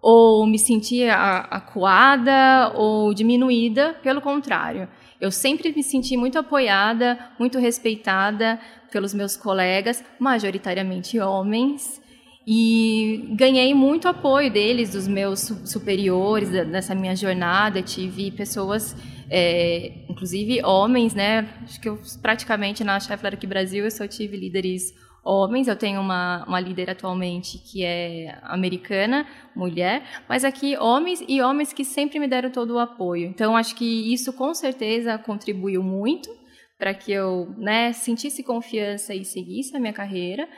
ou 0.00 0.46
me 0.46 0.58
sentia 0.58 1.14
acuada 1.14 2.72
ou 2.74 3.12
diminuída, 3.12 3.94
pelo 4.02 4.22
contrário. 4.22 4.88
Eu 5.20 5.30
sempre 5.30 5.74
me 5.76 5.82
senti 5.82 6.16
muito 6.16 6.38
apoiada, 6.38 7.18
muito 7.38 7.58
respeitada 7.58 8.58
pelos 8.90 9.12
meus 9.12 9.36
colegas, 9.36 10.02
majoritariamente 10.18 11.20
homens, 11.20 12.01
e 12.46 13.34
ganhei 13.36 13.72
muito 13.72 14.08
apoio 14.08 14.50
deles, 14.50 14.90
dos 14.90 15.06
meus 15.06 15.40
superiores, 15.64 16.50
nessa 16.50 16.94
minha 16.94 17.14
jornada. 17.14 17.80
Tive 17.82 18.32
pessoas, 18.32 18.96
é, 19.30 19.92
inclusive 20.08 20.64
homens, 20.64 21.14
né? 21.14 21.48
Acho 21.62 21.80
que 21.80 21.88
eu 21.88 22.00
praticamente 22.20 22.82
na 22.82 22.98
Scheffler 22.98 23.34
aqui 23.34 23.46
Brasil 23.46 23.84
eu 23.84 23.90
só 23.90 24.08
tive 24.08 24.36
líderes 24.36 24.92
homens. 25.24 25.68
Eu 25.68 25.76
tenho 25.76 26.00
uma, 26.00 26.44
uma 26.46 26.58
líder 26.58 26.90
atualmente 26.90 27.58
que 27.58 27.84
é 27.84 28.36
americana, 28.42 29.24
mulher, 29.54 30.02
mas 30.28 30.44
aqui 30.44 30.76
homens 30.76 31.24
e 31.28 31.40
homens 31.40 31.72
que 31.72 31.84
sempre 31.84 32.18
me 32.18 32.26
deram 32.26 32.50
todo 32.50 32.74
o 32.74 32.78
apoio. 32.80 33.28
Então 33.28 33.56
acho 33.56 33.76
que 33.76 34.12
isso 34.12 34.32
com 34.32 34.52
certeza 34.52 35.16
contribuiu 35.16 35.80
muito 35.80 36.28
para 36.76 36.92
que 36.92 37.12
eu 37.12 37.54
né, 37.56 37.92
sentisse 37.92 38.42
confiança 38.42 39.14
e 39.14 39.24
seguisse 39.24 39.76
a 39.76 39.78
minha 39.78 39.92
carreira 39.92 40.48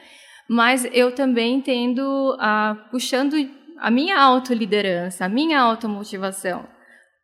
mas 0.48 0.86
eu 0.92 1.12
também 1.12 1.60
tendo 1.60 2.36
a 2.38 2.76
puxando 2.90 3.36
a 3.78 3.90
minha 3.90 4.18
autoliderança, 4.20 5.24
a 5.24 5.28
minha 5.28 5.60
automotivação. 5.60 6.66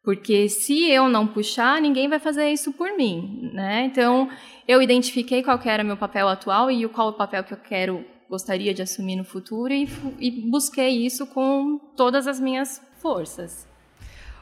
Porque 0.03 0.49
se 0.49 0.91
eu 0.91 1.09
não 1.09 1.27
puxar, 1.27 1.81
ninguém 1.81 2.09
vai 2.09 2.19
fazer 2.19 2.50
isso 2.50 2.73
por 2.73 2.97
mim, 2.97 3.50
né? 3.53 3.85
Então, 3.85 4.31
eu 4.67 4.81
identifiquei 4.81 5.43
qual 5.43 5.61
era 5.65 5.85
meu 5.85 5.97
papel 5.97 6.27
atual 6.27 6.71
e 6.71 6.89
qual 6.89 7.09
o 7.09 7.12
papel 7.12 7.45
que 7.45 7.53
eu 7.53 7.59
quero 7.59 8.05
gostaria 8.29 8.73
de 8.73 8.81
assumir 8.81 9.17
no 9.17 9.25
futuro 9.25 9.73
e, 9.73 9.89
e 10.19 10.49
busquei 10.49 11.05
isso 11.05 11.27
com 11.27 11.79
todas 11.97 12.27
as 12.27 12.41
minhas 12.41 12.81
forças. 13.03 13.70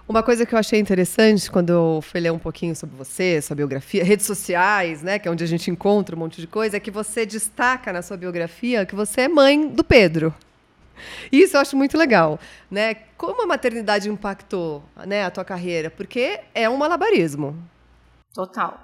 Uma 0.09 0.23
coisa 0.23 0.47
que 0.47 0.55
eu 0.55 0.59
achei 0.59 0.81
interessante 0.81 1.51
quando 1.51 1.69
eu 1.69 2.01
fui 2.01 2.19
ler 2.19 2.33
um 2.33 2.39
pouquinho 2.39 2.75
sobre 2.75 2.97
você, 2.97 3.43
sua 3.43 3.55
biografia, 3.55 4.03
redes 4.03 4.25
sociais, 4.25 5.03
né, 5.03 5.19
que 5.19 5.29
é 5.29 5.31
onde 5.31 5.45
a 5.45 5.47
gente 5.47 5.71
encontra 5.71 6.17
um 6.17 6.19
monte 6.19 6.41
de 6.41 6.47
coisa, 6.47 6.79
é 6.79 6.81
que 6.81 6.91
você 6.91 7.27
destaca 7.27 7.93
na 7.93 8.01
sua 8.01 8.17
biografia 8.17 8.87
que 8.87 8.95
você 8.95 9.23
é 9.23 9.29
mãe 9.29 9.69
do 9.69 9.85
Pedro. 9.85 10.35
Isso 11.31 11.59
eu 11.59 11.61
acho 11.61 11.77
muito 11.77 11.99
legal, 11.99 12.41
né? 12.71 12.95
Como 13.19 13.43
a 13.43 13.47
maternidade 13.47 14.09
impactou, 14.09 14.83
né, 15.07 15.25
a 15.25 15.31
tua 15.31 15.45
carreira? 15.45 15.91
Porque 15.91 16.41
é 16.55 16.67
um 16.71 16.79
malabarismo. 16.79 17.55
Total. 18.33 18.81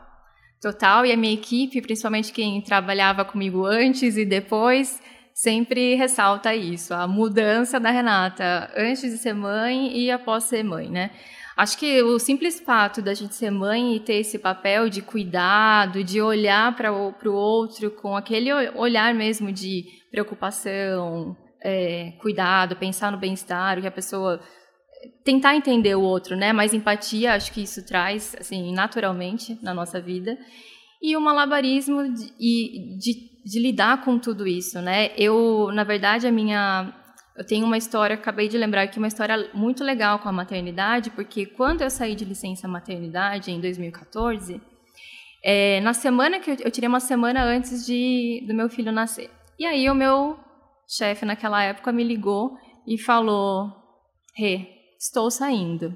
Total, 0.61 1.07
e 1.07 1.13
a 1.13 1.17
minha 1.17 1.33
equipe, 1.33 1.81
principalmente 1.81 2.33
quem 2.33 2.61
trabalhava 2.61 3.25
comigo 3.25 3.65
antes 3.65 4.19
e 4.19 4.27
depois, 4.27 5.01
sempre 5.35 5.97
ressalta 5.97 6.55
isso, 6.55 6.95
a 6.95 7.09
mudança 7.09 7.81
da 7.81 7.91
Renata 7.91 8.71
antes 8.77 9.11
de 9.11 9.19
ser 9.19 9.35
mãe 9.35 9.95
e 9.99 10.11
após 10.11 10.45
ser 10.45 10.63
mãe, 10.63 10.89
né? 10.89 11.11
Acho 11.57 11.79
que 11.79 12.03
o 12.03 12.19
simples 12.19 12.61
fato 12.61 13.03
da 13.03 13.15
gente 13.15 13.35
ser 13.35 13.51
mãe 13.51 13.97
e 13.97 14.01
ter 14.01 14.15
esse 14.15 14.39
papel 14.39 14.89
de 14.89 15.03
cuidado, 15.03 16.03
de 16.03 16.21
olhar 16.21 16.75
para 16.77 16.93
o 16.93 17.33
outro 17.33 17.91
com 17.91 18.17
aquele 18.17 18.53
olhar 18.71 19.15
mesmo 19.15 19.53
de 19.53 19.85
preocupação, 20.11 21.37
é, 21.63 22.13
cuidado, 22.21 22.77
pensar 22.77 23.13
no 23.13 23.19
bem-estar, 23.19 23.81
que 23.81 23.87
a 23.87 23.93
pessoa 23.93 24.41
tentar 25.25 25.55
entender 25.55 25.95
o 25.95 26.03
outro, 26.03 26.37
né? 26.37 26.53
Mais 26.53 26.75
empatia, 26.75 27.35
acho 27.35 27.53
que 27.53 27.63
isso 27.63 27.85
traz, 27.87 28.35
assim, 28.39 28.73
naturalmente 28.73 29.59
na 29.63 29.73
nossa 29.73 30.01
vida. 30.01 30.37
E 31.01 31.17
o 31.17 31.21
malabarismo 31.21 32.03
de, 32.13 32.99
de, 32.99 33.34
de 33.45 33.61
lidar 33.61 34.03
com 34.03 34.19
tudo 34.19 34.47
isso, 34.47 34.81
né? 34.81 35.11
Eu, 35.17 35.71
na 35.73 35.85
verdade, 35.85 36.27
a 36.27 36.33
minha 36.33 36.93
eu 37.37 37.45
tenho 37.45 37.67
uma 37.67 37.77
história, 37.77 38.15
acabei 38.15 38.49
de 38.49 38.57
lembrar 38.57 38.83
aqui, 38.83 38.97
uma 38.97 39.09
história 39.09 39.51
muito 39.53 39.83
legal 39.83 40.21
com 40.21 40.29
a 40.29 40.33
maternidade, 40.33 41.11
porque 41.11 41.45
quando 41.45 41.83
eu 41.83 41.91
saí 41.91 42.15
de 42.15 42.25
licença 42.25 42.69
maternidade 42.69 43.51
em 43.51 43.61
2014, 43.61 44.61
é, 45.43 45.81
na 45.81 45.93
semana 45.93 46.39
que 46.39 46.53
eu, 46.53 46.57
eu, 46.61 46.71
tirei 46.71 46.89
uma 46.89 47.01
semana 47.01 47.43
antes 47.43 47.85
de 47.85 48.45
do 48.47 48.55
meu 48.55 48.69
filho 48.71 48.93
nascer. 48.93 49.31
E 49.59 49.67
aí 49.67 49.91
o 49.91 49.95
meu 49.95 50.39
chefe 50.89 51.27
naquela 51.27 51.63
época 51.63 51.93
me 51.93 52.05
ligou 52.05 52.57
e 52.87 52.97
falou: 52.97 53.73
"Rê, 54.35 54.69
estou 54.99 55.29
saindo". 55.29 55.93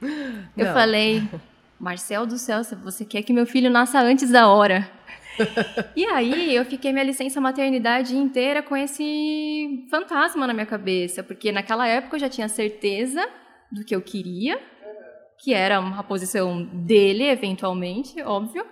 Não. 0.00 0.10
Eu 0.56 0.72
falei: 0.72 1.22
"Marcel 1.78 2.26
do 2.26 2.38
céu, 2.38 2.62
você 2.82 3.04
quer 3.04 3.22
que 3.22 3.32
meu 3.32 3.46
filho 3.46 3.70
nasça 3.70 4.00
antes 4.00 4.30
da 4.30 4.48
hora?" 4.48 4.90
E 5.96 6.04
aí 6.06 6.54
eu 6.54 6.64
fiquei 6.64 6.92
minha 6.92 7.04
licença 7.04 7.40
maternidade 7.40 8.16
inteira 8.16 8.62
com 8.62 8.76
esse 8.76 9.86
fantasma 9.90 10.46
na 10.46 10.52
minha 10.52 10.66
cabeça, 10.66 11.22
porque 11.22 11.52
naquela 11.52 11.86
época 11.86 12.16
eu 12.16 12.20
já 12.20 12.28
tinha 12.28 12.48
certeza 12.48 13.26
do 13.70 13.84
que 13.84 13.94
eu 13.94 14.00
queria, 14.00 14.60
que 15.38 15.54
era 15.54 15.78
a 15.78 16.02
posição 16.02 16.64
dele, 16.64 17.24
eventualmente, 17.24 18.20
óbvio. 18.22 18.66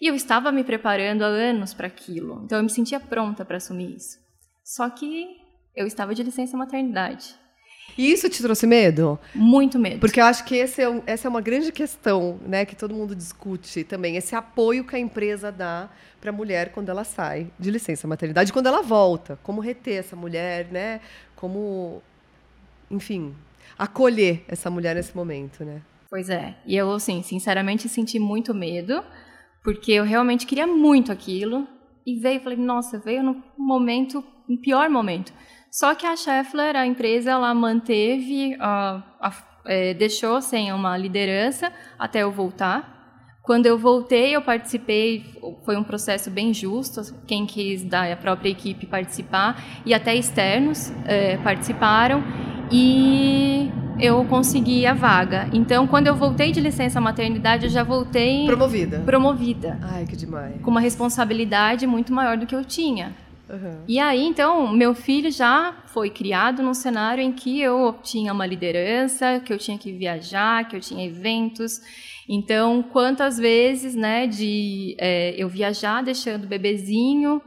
E 0.00 0.06
eu 0.06 0.14
estava 0.14 0.52
me 0.52 0.64
preparando 0.64 1.22
há 1.22 1.26
anos 1.26 1.74
para 1.74 1.86
aquilo. 1.86 2.42
Então 2.44 2.58
eu 2.58 2.64
me 2.64 2.70
sentia 2.70 3.00
pronta 3.00 3.44
para 3.44 3.56
assumir 3.56 3.96
isso. 3.96 4.18
Só 4.64 4.88
que 4.90 5.26
eu 5.74 5.86
estava 5.86 6.14
de 6.14 6.22
licença 6.22 6.56
maternidade. 6.56 7.34
E 7.96 8.12
isso 8.12 8.28
te 8.28 8.42
trouxe 8.42 8.66
medo? 8.66 9.18
Muito 9.34 9.78
medo. 9.78 10.00
Porque 10.00 10.20
eu 10.20 10.24
acho 10.24 10.44
que 10.44 10.58
é 10.60 10.88
um, 10.88 11.02
essa 11.06 11.26
é 11.26 11.30
uma 11.30 11.40
grande 11.40 11.72
questão, 11.72 12.38
né, 12.46 12.64
que 12.64 12.76
todo 12.76 12.94
mundo 12.94 13.14
discute 13.14 13.84
também, 13.84 14.16
esse 14.16 14.34
apoio 14.34 14.84
que 14.84 14.94
a 14.94 14.98
empresa 14.98 15.50
dá 15.50 15.88
para 16.20 16.30
a 16.30 16.32
mulher 16.32 16.72
quando 16.72 16.90
ela 16.90 17.04
sai 17.04 17.50
de 17.58 17.70
licença 17.70 18.06
maternidade, 18.06 18.52
quando 18.52 18.66
ela 18.66 18.82
volta, 18.82 19.38
como 19.42 19.60
reter 19.60 19.98
essa 20.00 20.14
mulher, 20.14 20.68
né, 20.70 21.00
como, 21.34 22.02
enfim, 22.90 23.34
acolher 23.78 24.44
essa 24.48 24.70
mulher 24.70 24.94
nesse 24.94 25.16
momento, 25.16 25.64
né? 25.64 25.80
Pois 26.08 26.30
é. 26.30 26.56
E 26.66 26.76
eu, 26.76 26.90
assim, 26.92 27.22
sinceramente 27.22 27.88
senti 27.88 28.18
muito 28.18 28.54
medo, 28.54 29.02
porque 29.62 29.92
eu 29.92 30.04
realmente 30.04 30.46
queria 30.46 30.66
muito 30.66 31.10
aquilo 31.10 31.66
e 32.06 32.14
veio, 32.14 32.40
falei, 32.40 32.56
nossa, 32.56 32.98
veio 32.98 33.22
no 33.22 33.42
momento, 33.58 34.24
no 34.48 34.56
pior 34.58 34.88
momento. 34.88 35.32
Só 35.78 35.94
que 35.94 36.06
a 36.06 36.16
Scheffler, 36.16 36.74
a 36.74 36.86
empresa, 36.86 37.32
ela 37.32 37.52
manteve, 37.52 38.54
uh, 38.54 38.58
a, 39.20 39.30
é, 39.66 39.92
deixou 39.92 40.40
sem 40.40 40.72
uma 40.72 40.96
liderança 40.96 41.70
até 41.98 42.20
eu 42.22 42.32
voltar. 42.32 43.36
Quando 43.42 43.66
eu 43.66 43.76
voltei, 43.76 44.34
eu 44.34 44.40
participei, 44.40 45.22
foi 45.66 45.76
um 45.76 45.84
processo 45.84 46.30
bem 46.30 46.54
justo, 46.54 47.02
quem 47.26 47.44
quis 47.44 47.84
da 47.84 48.16
própria 48.16 48.48
equipe 48.48 48.86
participar, 48.86 49.62
e 49.84 49.92
até 49.92 50.16
externos 50.16 50.90
é, 51.04 51.36
participaram, 51.36 52.24
e 52.72 53.70
eu 54.00 54.24
consegui 54.24 54.86
a 54.86 54.94
vaga. 54.94 55.46
Então, 55.52 55.86
quando 55.86 56.06
eu 56.06 56.16
voltei 56.16 56.52
de 56.52 56.60
licença 56.60 57.02
maternidade, 57.02 57.66
eu 57.66 57.70
já 57.70 57.82
voltei... 57.82 58.46
Promovida. 58.46 59.00
Promovida. 59.00 59.78
Ai, 59.82 60.06
que 60.06 60.16
demais. 60.16 60.58
Com 60.62 60.70
uma 60.70 60.80
responsabilidade 60.80 61.86
muito 61.86 62.14
maior 62.14 62.38
do 62.38 62.46
que 62.46 62.54
eu 62.54 62.64
tinha. 62.64 63.25
Uhum. 63.48 63.84
E 63.86 63.98
aí, 63.98 64.24
então, 64.24 64.72
meu 64.72 64.94
filho 64.94 65.30
já 65.30 65.72
foi 65.86 66.10
criado 66.10 66.62
num 66.62 66.74
cenário 66.74 67.22
em 67.22 67.32
que 67.32 67.60
eu 67.60 67.96
tinha 68.02 68.32
uma 68.32 68.44
liderança, 68.44 69.40
que 69.44 69.52
eu 69.52 69.58
tinha 69.58 69.78
que 69.78 69.92
viajar, 69.92 70.66
que 70.68 70.76
eu 70.76 70.80
tinha 70.80 71.06
eventos. 71.06 71.80
Então, 72.28 72.82
quantas 72.82 73.38
vezes, 73.38 73.94
né, 73.94 74.26
de 74.26 74.96
é, 74.98 75.34
eu 75.36 75.48
viajar 75.48 76.02
deixando 76.02 76.44
o 76.44 76.48
bebezinho, 76.48 77.40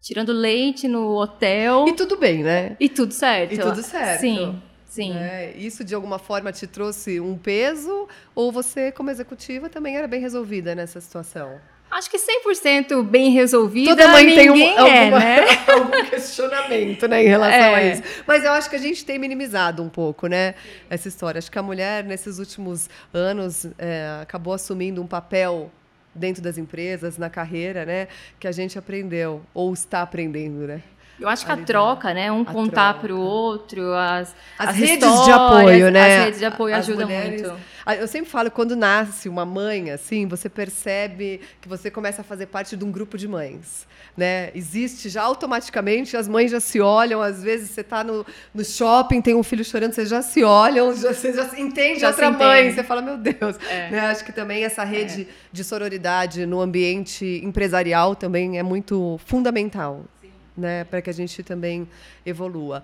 tirando 0.00 0.32
leite 0.32 0.88
no 0.88 1.16
hotel. 1.16 1.86
E 1.86 1.92
tudo 1.92 2.16
bem, 2.16 2.42
né? 2.42 2.76
E 2.80 2.88
tudo 2.88 3.12
certo. 3.12 3.54
E 3.54 3.58
tudo 3.58 3.82
certo. 3.82 4.20
Sim. 4.20 4.62
Sim. 4.96 5.12
É, 5.14 5.54
isso 5.58 5.84
de 5.84 5.94
alguma 5.94 6.18
forma 6.18 6.50
te 6.50 6.66
trouxe 6.66 7.20
um 7.20 7.36
peso 7.36 8.08
ou 8.34 8.50
você, 8.50 8.90
como 8.90 9.10
executiva, 9.10 9.68
também 9.68 9.94
era 9.94 10.08
bem 10.08 10.20
resolvida 10.20 10.74
nessa 10.74 11.00
situação? 11.02 11.60
Acho 11.96 12.10
que 12.10 12.18
100% 12.18 13.02
bem 13.02 13.30
resolvida. 13.30 13.96
Toda 13.96 14.08
mãe 14.08 14.26
tem 14.34 14.50
um, 14.50 14.56
é, 14.56 15.04
alguma, 15.04 15.18
né? 15.18 15.46
algum 15.66 16.10
questionamento 16.10 17.08
né, 17.08 17.24
em 17.24 17.26
relação 17.26 17.58
é. 17.58 17.74
a 17.74 17.82
isso. 17.90 18.02
Mas 18.26 18.44
eu 18.44 18.52
acho 18.52 18.68
que 18.68 18.76
a 18.76 18.78
gente 18.78 19.02
tem 19.02 19.18
minimizado 19.18 19.82
um 19.82 19.88
pouco 19.88 20.26
né, 20.26 20.54
essa 20.90 21.08
história. 21.08 21.38
Acho 21.38 21.50
que 21.50 21.58
a 21.58 21.62
mulher, 21.62 22.04
nesses 22.04 22.38
últimos 22.38 22.90
anos, 23.14 23.66
é, 23.78 24.18
acabou 24.20 24.52
assumindo 24.52 25.00
um 25.00 25.06
papel 25.06 25.70
dentro 26.14 26.42
das 26.42 26.58
empresas, 26.58 27.16
na 27.16 27.30
carreira, 27.30 27.86
né? 27.86 28.08
Que 28.38 28.46
a 28.46 28.52
gente 28.52 28.78
aprendeu, 28.78 29.40
ou 29.54 29.72
está 29.72 30.02
aprendendo, 30.02 30.66
né? 30.66 30.82
Eu 31.18 31.28
acho 31.28 31.46
que 31.46 31.52
a 31.52 31.56
troca, 31.56 32.12
né? 32.12 32.30
Um 32.30 32.44
contar 32.44 32.94
para 33.00 33.14
o 33.14 33.18
outro, 33.18 33.94
as, 33.94 34.34
as, 34.58 34.68
as 34.68 34.76
redes 34.76 35.24
de 35.24 35.30
apoio, 35.30 35.90
né? 35.90 36.18
As 36.18 36.24
redes 36.24 36.38
de 36.40 36.44
apoio 36.44 36.74
as 36.74 36.80
ajudam 36.80 37.06
mulheres, 37.06 37.42
muito. 37.42 37.76
Eu 38.00 38.08
sempre 38.08 38.28
falo, 38.28 38.50
quando 38.50 38.74
nasce 38.74 39.28
uma 39.28 39.46
mãe, 39.46 39.92
assim, 39.92 40.26
você 40.26 40.48
percebe 40.48 41.40
que 41.60 41.68
você 41.68 41.88
começa 41.88 42.22
a 42.22 42.24
fazer 42.24 42.46
parte 42.46 42.76
de 42.76 42.84
um 42.84 42.90
grupo 42.90 43.16
de 43.16 43.28
mães, 43.28 43.86
né? 44.16 44.50
Existe 44.56 45.08
já 45.08 45.22
automaticamente, 45.22 46.16
as 46.16 46.26
mães 46.26 46.50
já 46.50 46.58
se 46.58 46.80
olham, 46.80 47.22
às 47.22 47.44
vezes 47.44 47.70
você 47.70 47.82
está 47.82 48.02
no, 48.02 48.26
no 48.52 48.64
shopping, 48.64 49.22
tem 49.22 49.36
um 49.36 49.42
filho 49.44 49.64
chorando, 49.64 49.92
vocês 49.92 50.08
já 50.08 50.20
se 50.20 50.42
olham, 50.42 50.94
já, 50.96 51.14
você 51.14 51.32
já 51.32 51.44
entende 51.56 52.00
já 52.00 52.08
outra 52.08 52.28
mãe, 52.28 52.62
entende. 52.62 52.74
você 52.74 52.82
fala, 52.82 53.00
meu 53.00 53.16
Deus. 53.16 53.56
É. 53.70 53.90
Né? 53.90 54.00
Acho 54.00 54.24
que 54.24 54.32
também 54.32 54.64
essa 54.64 54.82
rede 54.82 55.22
é. 55.22 55.26
de 55.52 55.62
sororidade 55.62 56.44
no 56.44 56.60
ambiente 56.60 57.40
empresarial 57.44 58.16
também 58.16 58.58
é 58.58 58.64
muito 58.64 59.18
fundamental 59.24 60.04
né, 60.56 60.84
para 60.84 61.02
que 61.02 61.10
a 61.10 61.12
gente 61.12 61.42
também 61.42 61.88
evolua. 62.24 62.82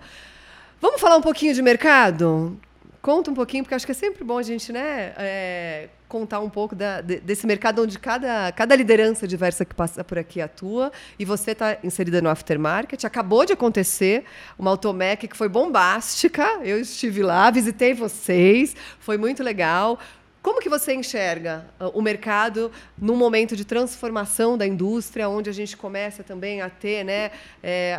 Vamos 0.79 0.99
falar 0.99 1.17
um 1.17 1.21
pouquinho 1.21 1.53
de 1.53 1.61
mercado? 1.61 2.59
Conta 3.01 3.31
um 3.31 3.33
pouquinho, 3.33 3.63
porque 3.63 3.75
acho 3.75 3.85
que 3.85 3.91
é 3.91 3.95
sempre 3.95 4.23
bom 4.23 4.37
a 4.37 4.43
gente 4.43 4.71
né, 4.71 5.13
é, 5.17 5.89
contar 6.07 6.39
um 6.39 6.49
pouco 6.49 6.75
da, 6.75 7.01
desse 7.01 7.45
mercado 7.45 7.81
onde 7.81 7.99
cada, 7.99 8.51
cada 8.51 8.75
liderança 8.75 9.27
diversa 9.27 9.65
que 9.65 9.73
passa 9.73 10.03
por 10.03 10.17
aqui 10.17 10.39
atua. 10.39 10.91
E 11.17 11.25
você 11.25 11.51
está 11.51 11.77
inserida 11.83 12.21
no 12.21 12.29
aftermarket. 12.29 13.03
Acabou 13.03 13.45
de 13.45 13.51
acontecer 13.51 14.23
uma 14.57 14.71
Automec 14.71 15.27
que 15.27 15.35
foi 15.35 15.49
bombástica. 15.49 16.59
Eu 16.63 16.79
estive 16.79 17.23
lá, 17.23 17.49
visitei 17.51 17.93
vocês, 17.93 18.75
foi 18.99 19.17
muito 19.17 19.43
legal. 19.43 19.99
Como 20.43 20.59
que 20.59 20.67
você 20.67 20.93
enxerga 20.93 21.65
uh, 21.79 21.97
o 21.97 22.01
mercado 22.01 22.69
num 22.97 23.15
momento 23.15 23.55
de 23.55 23.63
transformação 23.63 24.57
da 24.57 24.67
indústria, 24.67 25.29
onde 25.29 25.49
a 25.49 25.53
gente 25.53 25.77
começa 25.77 26.21
também 26.21 26.61
a 26.61 26.69
ter 26.69 27.05
né, 27.05 27.31
é, 27.63 27.97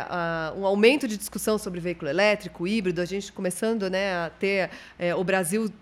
uh, 0.55 0.59
um 0.59 0.63
aumento 0.63 1.07
de 1.07 1.17
discussão 1.17 1.57
sobre 1.57 1.79
veículo 1.79 2.07
elétrico, 2.07 2.67
híbrido, 2.67 3.01
a 3.01 3.05
gente 3.05 3.33
começando 3.33 3.89
né, 3.89 4.13
a 4.13 4.29
ter 4.29 4.69
é, 4.99 5.15
o 5.15 5.23
Brasil 5.23 5.73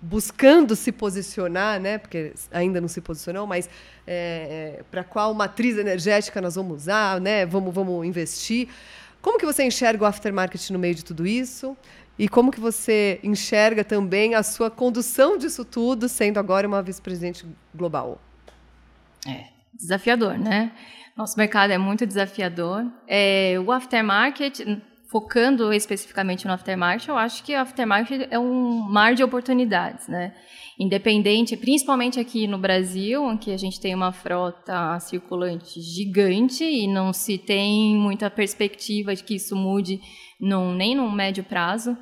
buscando 0.00 0.76
se 0.76 0.92
posicionar, 0.92 1.80
né, 1.80 1.98
porque 1.98 2.32
ainda 2.52 2.80
não 2.80 2.88
se 2.88 3.00
posicionou, 3.00 3.44
mas 3.44 3.68
é, 4.06 4.78
é 4.78 4.82
para 4.92 5.02
qual 5.02 5.34
matriz 5.34 5.76
energética 5.76 6.40
nós 6.40 6.54
vamos 6.54 6.82
usar, 6.82 7.20
né, 7.20 7.44
vamos, 7.44 7.74
vamos 7.74 8.06
investir. 8.06 8.68
Como 9.20 9.38
que 9.38 9.46
você 9.46 9.62
enxerga 9.64 10.02
o 10.02 10.06
aftermarket 10.06 10.70
no 10.70 10.78
meio 10.78 10.94
de 10.96 11.04
tudo 11.04 11.26
isso? 11.26 11.76
E 12.18 12.28
como 12.28 12.50
que 12.50 12.60
você 12.60 13.18
enxerga 13.22 13.82
também 13.82 14.34
a 14.34 14.42
sua 14.42 14.70
condução 14.70 15.38
disso 15.38 15.64
tudo, 15.64 16.08
sendo 16.08 16.38
agora 16.38 16.68
uma 16.68 16.82
vice-presidente 16.82 17.46
global? 17.74 18.20
É, 19.26 19.46
desafiador, 19.72 20.38
né? 20.38 20.72
Nosso 21.16 21.36
mercado 21.38 21.72
é 21.72 21.78
muito 21.78 22.06
desafiador. 22.06 22.86
É, 23.06 23.56
o 23.64 23.72
aftermarket, 23.72 24.60
focando 25.12 25.70
especificamente 25.74 26.46
no 26.46 26.54
aftermarket, 26.54 27.06
eu 27.06 27.18
acho 27.18 27.44
que 27.44 27.54
o 27.54 27.60
aftermarket 27.60 28.26
é 28.30 28.38
um 28.38 28.80
mar 28.80 29.14
de 29.14 29.22
oportunidades, 29.22 30.08
né? 30.08 30.34
Independente, 30.80 31.54
principalmente 31.54 32.18
aqui 32.18 32.46
no 32.46 32.56
Brasil, 32.56 33.30
em 33.30 33.36
que 33.36 33.52
a 33.52 33.58
gente 33.58 33.78
tem 33.78 33.94
uma 33.94 34.10
frota 34.10 34.98
circulante 35.00 35.82
gigante 35.82 36.64
e 36.64 36.86
não 36.86 37.12
se 37.12 37.36
tem 37.36 37.94
muita 37.94 38.30
perspectiva 38.30 39.14
de 39.14 39.22
que 39.22 39.34
isso 39.34 39.54
mude 39.54 40.00
num, 40.40 40.74
nem 40.74 40.94
no 40.94 41.12
médio 41.12 41.44
prazo. 41.44 41.94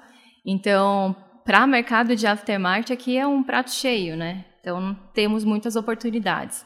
Então, 0.47 1.17
para 1.45 1.65
o 1.65 1.69
mercado 1.69 2.15
de 2.15 2.29
aftermarket 2.29 2.93
aqui 2.93 3.19
é 3.19 3.27
um 3.27 3.43
prato 3.43 3.73
cheio, 3.73 4.17
né? 4.17 4.45
Então, 4.61 4.97
temos 5.13 5.43
muitas 5.43 5.75
oportunidades. 5.75 6.65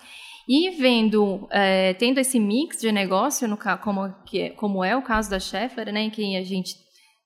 E 0.48 0.70
vendo, 0.70 1.48
é, 1.50 1.94
tendo 1.94 2.18
esse 2.18 2.38
mix 2.38 2.80
de 2.80 2.92
negócio, 2.92 3.48
no, 3.48 3.56
como, 3.82 4.12
que, 4.26 4.50
como 4.50 4.84
é 4.84 4.96
o 4.96 5.02
caso 5.02 5.30
da 5.30 5.40
Schaeffler, 5.40 5.92
né, 5.92 6.02
em 6.02 6.10
que 6.10 6.36
a 6.36 6.42
gente 6.42 6.74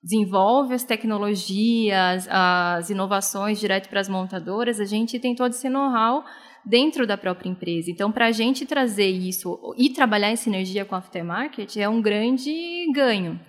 desenvolve 0.02 0.74
as 0.74 0.84
tecnologias, 0.84 2.28
as 2.30 2.88
inovações 2.90 3.58
direto 3.58 3.88
para 3.88 4.00
as 4.00 4.08
montadoras, 4.08 4.78
a 4.78 4.84
gente 4.84 5.18
tem 5.18 5.34
todo 5.34 5.50
esse 5.50 5.68
know-how 5.68 6.24
dentro 6.64 7.06
da 7.06 7.16
própria 7.16 7.48
empresa. 7.48 7.90
Então, 7.90 8.12
para 8.12 8.26
a 8.26 8.32
gente 8.32 8.64
trazer 8.64 9.08
isso 9.08 9.58
e 9.76 9.90
trabalhar 9.90 10.30
em 10.30 10.36
sinergia 10.36 10.84
com 10.84 10.94
a 10.94 10.98
aftermarket 10.98 11.76
é 11.76 11.88
um 11.88 12.00
grande 12.00 12.86
ganho. 12.92 13.40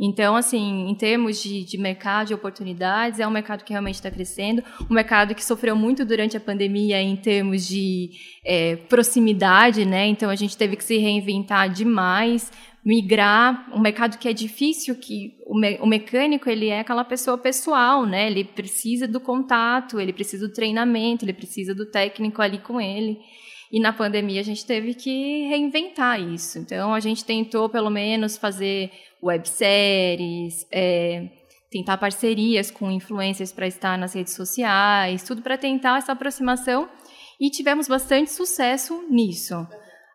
Então, 0.00 0.36
assim, 0.36 0.88
em 0.88 0.94
termos 0.94 1.42
de, 1.42 1.64
de 1.64 1.76
mercado, 1.76 2.28
de 2.28 2.34
oportunidades, 2.34 3.18
é 3.18 3.26
um 3.26 3.30
mercado 3.30 3.64
que 3.64 3.72
realmente 3.72 3.96
está 3.96 4.10
crescendo, 4.10 4.62
um 4.88 4.94
mercado 4.94 5.34
que 5.34 5.44
sofreu 5.44 5.74
muito 5.74 6.04
durante 6.04 6.36
a 6.36 6.40
pandemia 6.40 7.02
em 7.02 7.16
termos 7.16 7.66
de 7.66 8.10
é, 8.44 8.76
proximidade, 8.76 9.84
né? 9.84 10.06
Então, 10.06 10.30
a 10.30 10.36
gente 10.36 10.56
teve 10.56 10.76
que 10.76 10.84
se 10.84 10.98
reinventar 10.98 11.68
demais, 11.68 12.52
migrar, 12.84 13.68
um 13.74 13.80
mercado 13.80 14.18
que 14.18 14.28
é 14.28 14.32
difícil, 14.32 14.94
que 14.94 15.36
o, 15.44 15.58
me, 15.58 15.76
o 15.78 15.86
mecânico, 15.86 16.48
ele 16.48 16.68
é 16.68 16.80
aquela 16.80 17.04
pessoa 17.04 17.36
pessoal, 17.36 18.06
né? 18.06 18.28
Ele 18.28 18.44
precisa 18.44 19.08
do 19.08 19.18
contato, 19.18 19.98
ele 19.98 20.12
precisa 20.12 20.46
do 20.46 20.54
treinamento, 20.54 21.24
ele 21.24 21.32
precisa 21.32 21.74
do 21.74 21.84
técnico 21.84 22.40
ali 22.40 22.58
com 22.58 22.80
ele. 22.80 23.18
E 23.70 23.80
na 23.80 23.92
pandemia 23.92 24.40
a 24.40 24.44
gente 24.44 24.64
teve 24.64 24.94
que 24.94 25.46
reinventar 25.48 26.20
isso. 26.20 26.58
Então 26.58 26.94
a 26.94 27.00
gente 27.00 27.24
tentou 27.24 27.68
pelo 27.68 27.90
menos 27.90 28.36
fazer 28.36 28.90
webséries, 29.22 30.66
é, 30.72 31.28
tentar 31.70 31.98
parcerias 31.98 32.70
com 32.70 32.90
influencers 32.90 33.52
para 33.52 33.66
estar 33.66 33.98
nas 33.98 34.14
redes 34.14 34.34
sociais, 34.34 35.22
tudo 35.22 35.42
para 35.42 35.58
tentar 35.58 35.98
essa 35.98 36.12
aproximação 36.12 36.88
e 37.40 37.50
tivemos 37.50 37.86
bastante 37.86 38.32
sucesso 38.32 39.04
nisso. 39.10 39.54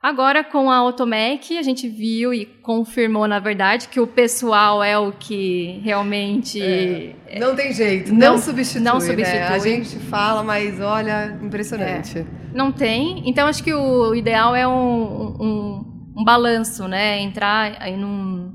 Agora, 0.04 0.44
com 0.44 0.70
a 0.70 0.76
Automec, 0.76 1.58
a 1.58 1.62
gente 1.62 1.88
viu 1.88 2.34
e 2.34 2.46
confirmou, 2.46 3.26
na 3.26 3.40
verdade, 3.40 3.88
que 3.88 4.02
o 4.02 4.06
pessoal 4.06 4.84
é 4.84 5.00
o 5.00 5.14
que 5.14 5.80
realmente. 5.82 6.62
É, 6.62 7.40
não 7.40 7.56
tem 7.56 7.72
jeito, 7.72 8.12
não, 8.12 8.34
não 8.34 8.38
substitui. 8.38 8.82
Não 8.82 9.00
substitui. 9.00 9.40
Né? 9.40 9.48
A 9.48 9.58
gente 9.60 9.98
fala, 10.00 10.44
mas 10.44 10.78
olha, 10.82 11.40
impressionante. 11.42 12.20
É, 12.20 12.26
não 12.54 12.70
tem. 12.70 13.24
Então, 13.26 13.48
acho 13.48 13.64
que 13.64 13.74
o 13.74 14.14
ideal 14.14 14.54
é 14.54 14.68
um, 14.68 15.38
um, 15.40 16.14
um 16.18 16.24
balanço, 16.26 16.86
né? 16.86 17.22
Entrar 17.22 17.78
aí 17.80 17.96
num. 17.96 18.52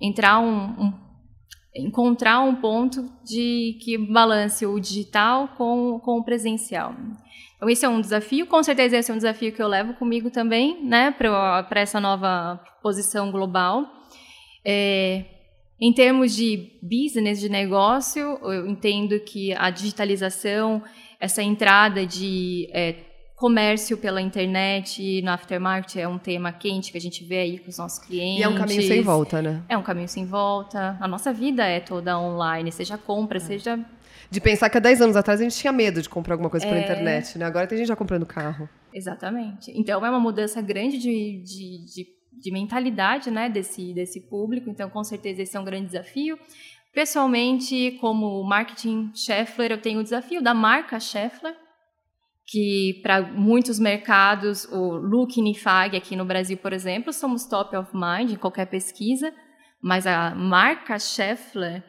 Entrar 0.00 0.40
um, 0.40 0.86
um 0.86 0.92
encontrar 1.72 2.40
um 2.40 2.56
ponto 2.56 3.08
de 3.24 3.78
que 3.80 3.96
balance 3.96 4.66
o 4.66 4.80
digital 4.80 5.50
com, 5.56 6.00
com 6.00 6.18
o 6.18 6.24
presencial. 6.24 6.96
Então, 7.60 7.68
esse 7.68 7.84
é 7.84 7.88
um 7.90 8.00
desafio, 8.00 8.46
com 8.46 8.62
certeza 8.62 8.96
esse 8.96 9.10
é 9.10 9.14
um 9.14 9.18
desafio 9.18 9.52
que 9.52 9.62
eu 9.62 9.68
levo 9.68 9.92
comigo 9.92 10.30
também, 10.30 10.82
né, 10.82 11.10
para 11.10 11.66
essa 11.72 12.00
nova 12.00 12.58
posição 12.82 13.30
global. 13.30 13.84
É, 14.64 15.26
em 15.78 15.92
termos 15.92 16.34
de 16.34 16.70
business, 16.82 17.38
de 17.38 17.50
negócio, 17.50 18.38
eu 18.44 18.66
entendo 18.66 19.20
que 19.20 19.52
a 19.52 19.68
digitalização, 19.68 20.82
essa 21.20 21.42
entrada 21.42 22.06
de 22.06 22.66
é, 22.72 22.94
comércio 23.36 23.98
pela 23.98 24.22
internet 24.22 25.20
no 25.20 25.30
aftermarket 25.30 25.96
é 25.96 26.08
um 26.08 26.18
tema 26.18 26.52
quente 26.52 26.90
que 26.90 26.96
a 26.96 27.00
gente 27.00 27.22
vê 27.22 27.40
aí 27.40 27.58
com 27.58 27.68
os 27.68 27.76
nossos 27.76 27.98
clientes. 27.98 28.40
E 28.40 28.42
é 28.42 28.48
um 28.48 28.54
caminho 28.54 28.82
sem 28.82 29.02
volta, 29.02 29.42
né? 29.42 29.62
É 29.68 29.76
um 29.76 29.82
caminho 29.82 30.08
sem 30.08 30.24
volta. 30.24 30.96
A 30.98 31.06
nossa 31.06 31.30
vida 31.30 31.66
é 31.66 31.78
toda 31.78 32.18
online, 32.18 32.72
seja 32.72 32.96
compra, 32.96 33.36
é. 33.36 33.40
seja 33.40 33.78
de 34.30 34.40
pensar 34.40 34.70
que 34.70 34.78
há 34.78 34.80
10 34.80 35.02
anos 35.02 35.16
atrás 35.16 35.40
a 35.40 35.42
gente 35.42 35.56
tinha 35.56 35.72
medo 35.72 36.00
de 36.00 36.08
comprar 36.08 36.34
alguma 36.34 36.48
coisa 36.48 36.64
é... 36.64 36.68
pela 36.68 36.80
internet, 36.80 37.36
né? 37.36 37.44
Agora 37.44 37.66
tem 37.66 37.76
gente 37.76 37.88
já 37.88 37.96
comprando 37.96 38.24
carro. 38.24 38.68
Exatamente. 38.94 39.72
Então 39.74 40.04
é 40.04 40.08
uma 40.08 40.20
mudança 40.20 40.62
grande 40.62 40.98
de, 40.98 41.42
de, 41.42 41.84
de, 41.84 42.06
de 42.40 42.52
mentalidade 42.52 43.30
né, 43.30 43.48
desse, 43.48 43.92
desse 43.92 44.28
público. 44.28 44.70
Então, 44.70 44.88
com 44.88 45.02
certeza, 45.02 45.42
esse 45.42 45.56
é 45.56 45.60
um 45.60 45.64
grande 45.64 45.86
desafio. 45.86 46.38
Pessoalmente, 46.92 47.98
como 48.00 48.42
marketing 48.44 49.12
Scheffler, 49.14 49.72
eu 49.72 49.80
tenho 49.80 50.00
o 50.00 50.04
desafio 50.04 50.42
da 50.42 50.54
marca 50.54 50.98
Scheffler, 50.98 51.54
que 52.46 53.00
para 53.02 53.22
muitos 53.22 53.78
mercados, 53.78 54.64
o 54.64 54.96
look 54.96 55.40
Nifag 55.40 55.96
aqui 55.96 56.16
no 56.16 56.24
Brasil, 56.24 56.56
por 56.56 56.72
exemplo, 56.72 57.12
somos 57.12 57.46
top 57.46 57.76
of 57.76 57.92
mind 57.94 58.32
em 58.32 58.36
qualquer 58.36 58.66
pesquisa, 58.66 59.32
mas 59.80 60.04
a 60.04 60.34
marca 60.34 60.98
Scheffler 60.98 61.84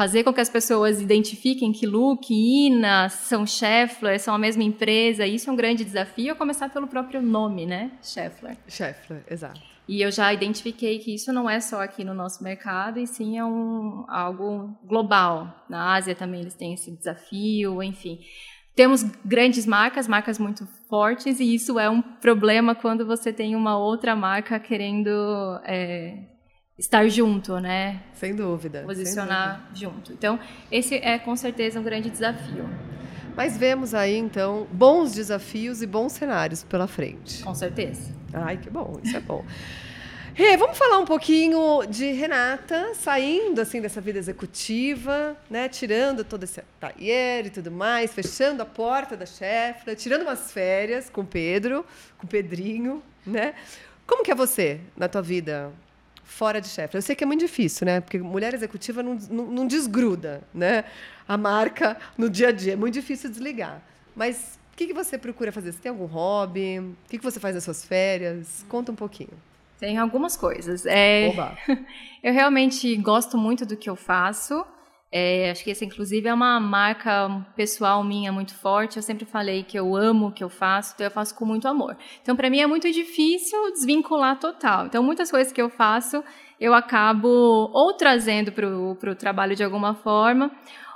fazer 0.00 0.24
com 0.24 0.32
que 0.32 0.40
as 0.40 0.48
pessoas 0.48 0.98
identifiquem 0.98 1.72
que 1.72 1.84
Luke, 1.84 2.32
Ina, 2.32 3.10
são 3.10 3.46
Scheffler, 3.46 4.18
são 4.18 4.34
a 4.34 4.38
mesma 4.38 4.62
empresa, 4.62 5.26
isso 5.26 5.50
é 5.50 5.52
um 5.52 5.56
grande 5.56 5.84
desafio, 5.84 6.32
a 6.32 6.34
começar 6.34 6.70
pelo 6.70 6.86
próprio 6.86 7.20
nome, 7.20 7.66
né? 7.66 7.90
Scheffler. 8.02 8.56
Scheffler, 8.66 9.22
exato. 9.30 9.60
E 9.86 10.00
eu 10.00 10.10
já 10.10 10.32
identifiquei 10.32 11.00
que 11.00 11.14
isso 11.14 11.30
não 11.34 11.50
é 11.50 11.60
só 11.60 11.82
aqui 11.82 12.02
no 12.02 12.14
nosso 12.14 12.42
mercado, 12.42 12.98
e 12.98 13.06
sim 13.06 13.36
é 13.36 13.44
um, 13.44 14.06
algo 14.08 14.74
global. 14.86 15.66
Na 15.68 15.92
Ásia 15.92 16.14
também 16.14 16.40
eles 16.40 16.54
têm 16.54 16.72
esse 16.72 16.90
desafio, 16.92 17.82
enfim. 17.82 18.20
Temos 18.74 19.02
grandes 19.22 19.66
marcas, 19.66 20.08
marcas 20.08 20.38
muito 20.38 20.66
fortes, 20.88 21.40
e 21.40 21.54
isso 21.54 21.78
é 21.78 21.90
um 21.90 22.00
problema 22.00 22.74
quando 22.74 23.04
você 23.04 23.34
tem 23.34 23.54
uma 23.54 23.76
outra 23.76 24.16
marca 24.16 24.58
querendo 24.58 25.10
é, 25.62 26.24
estar 26.80 27.06
junto, 27.08 27.60
né? 27.60 28.00
Sem 28.14 28.34
dúvida. 28.34 28.82
Posicionar 28.86 29.56
sem 29.56 29.58
dúvida. 29.58 29.78
junto. 29.78 30.12
Então, 30.14 30.40
esse 30.72 30.94
é 30.96 31.18
com 31.18 31.36
certeza 31.36 31.78
um 31.78 31.82
grande 31.82 32.08
desafio. 32.08 32.68
Mas 33.36 33.56
vemos 33.56 33.94
aí, 33.94 34.16
então, 34.16 34.66
bons 34.72 35.12
desafios 35.12 35.82
e 35.82 35.86
bons 35.86 36.12
cenários 36.12 36.64
pela 36.64 36.86
frente. 36.86 37.44
Com 37.44 37.54
certeza. 37.54 38.14
Ai, 38.32 38.56
que 38.56 38.70
bom, 38.70 38.98
isso 39.04 39.16
é 39.16 39.20
bom. 39.20 39.44
Rê, 40.32 40.56
vamos 40.56 40.78
falar 40.78 40.98
um 40.98 41.04
pouquinho 41.04 41.84
de 41.86 42.12
Renata, 42.12 42.94
saindo 42.94 43.60
assim 43.60 43.80
dessa 43.80 44.00
vida 44.00 44.18
executiva, 44.18 45.36
né, 45.50 45.68
tirando 45.68 46.24
todo 46.24 46.44
esse 46.44 46.62
talher 46.78 47.46
e 47.46 47.50
tudo 47.50 47.70
mais, 47.70 48.14
fechando 48.14 48.62
a 48.62 48.66
porta 48.66 49.16
da 49.16 49.26
chefe, 49.26 49.94
tirando 49.96 50.22
umas 50.22 50.50
férias 50.50 51.10
com 51.10 51.20
o 51.20 51.26
Pedro, 51.26 51.84
com 52.16 52.26
o 52.26 52.28
Pedrinho, 52.28 53.02
né? 53.26 53.54
Como 54.06 54.24
que 54.24 54.30
é 54.30 54.34
você 54.34 54.80
na 54.96 55.08
tua 55.08 55.20
vida 55.20 55.70
fora 56.30 56.60
de 56.60 56.68
chefe. 56.68 56.96
Eu 56.96 57.02
sei 57.02 57.16
que 57.16 57.24
é 57.24 57.26
muito 57.26 57.40
difícil, 57.40 57.84
né? 57.84 58.00
Porque 58.00 58.18
mulher 58.18 58.54
executiva 58.54 59.02
não, 59.02 59.18
não, 59.28 59.46
não, 59.46 59.66
desgruda, 59.66 60.42
né? 60.54 60.84
A 61.26 61.36
marca 61.36 61.98
no 62.16 62.30
dia 62.30 62.48
a 62.48 62.52
dia. 62.52 62.74
É 62.74 62.76
muito 62.76 62.94
difícil 62.94 63.28
desligar. 63.28 63.82
Mas 64.14 64.58
o 64.72 64.76
que, 64.76 64.86
que 64.86 64.94
você 64.94 65.18
procura 65.18 65.50
fazer? 65.50 65.72
Você 65.72 65.80
tem 65.80 65.90
algum 65.90 66.06
hobby? 66.06 66.78
O 66.78 66.94
que, 67.08 67.18
que 67.18 67.24
você 67.24 67.40
faz 67.40 67.54
nas 67.54 67.64
suas 67.64 67.84
férias? 67.84 68.64
Conta 68.68 68.92
um 68.92 68.94
pouquinho. 68.94 69.32
Tem 69.78 69.98
algumas 69.98 70.36
coisas. 70.36 70.86
É... 70.86 71.28
eu 72.22 72.32
realmente 72.32 72.94
gosto 72.96 73.36
muito 73.36 73.66
do 73.66 73.76
que 73.76 73.90
eu 73.90 73.96
faço. 73.96 74.64
É, 75.12 75.50
acho 75.50 75.64
que 75.64 75.72
essa, 75.72 75.84
inclusive, 75.84 76.28
é 76.28 76.32
uma 76.32 76.60
marca 76.60 77.44
pessoal 77.56 78.04
minha 78.04 78.30
muito 78.30 78.54
forte. 78.54 78.96
Eu 78.96 79.02
sempre 79.02 79.24
falei 79.24 79.64
que 79.64 79.76
eu 79.76 79.96
amo 79.96 80.28
o 80.28 80.32
que 80.32 80.44
eu 80.44 80.48
faço, 80.48 80.92
então 80.94 81.04
eu 81.04 81.10
faço 81.10 81.34
com 81.34 81.44
muito 81.44 81.66
amor. 81.66 81.96
Então, 82.22 82.36
para 82.36 82.48
mim, 82.48 82.60
é 82.60 82.66
muito 82.66 82.90
difícil 82.92 83.58
desvincular 83.72 84.38
total. 84.38 84.86
Então, 84.86 85.02
muitas 85.02 85.30
coisas 85.30 85.52
que 85.52 85.60
eu 85.60 85.68
faço, 85.68 86.22
eu 86.60 86.72
acabo 86.72 87.28
ou 87.28 87.92
trazendo 87.94 88.52
para 88.52 89.10
o 89.10 89.14
trabalho 89.16 89.56
de 89.56 89.64
alguma 89.64 89.94
forma, 89.94 90.50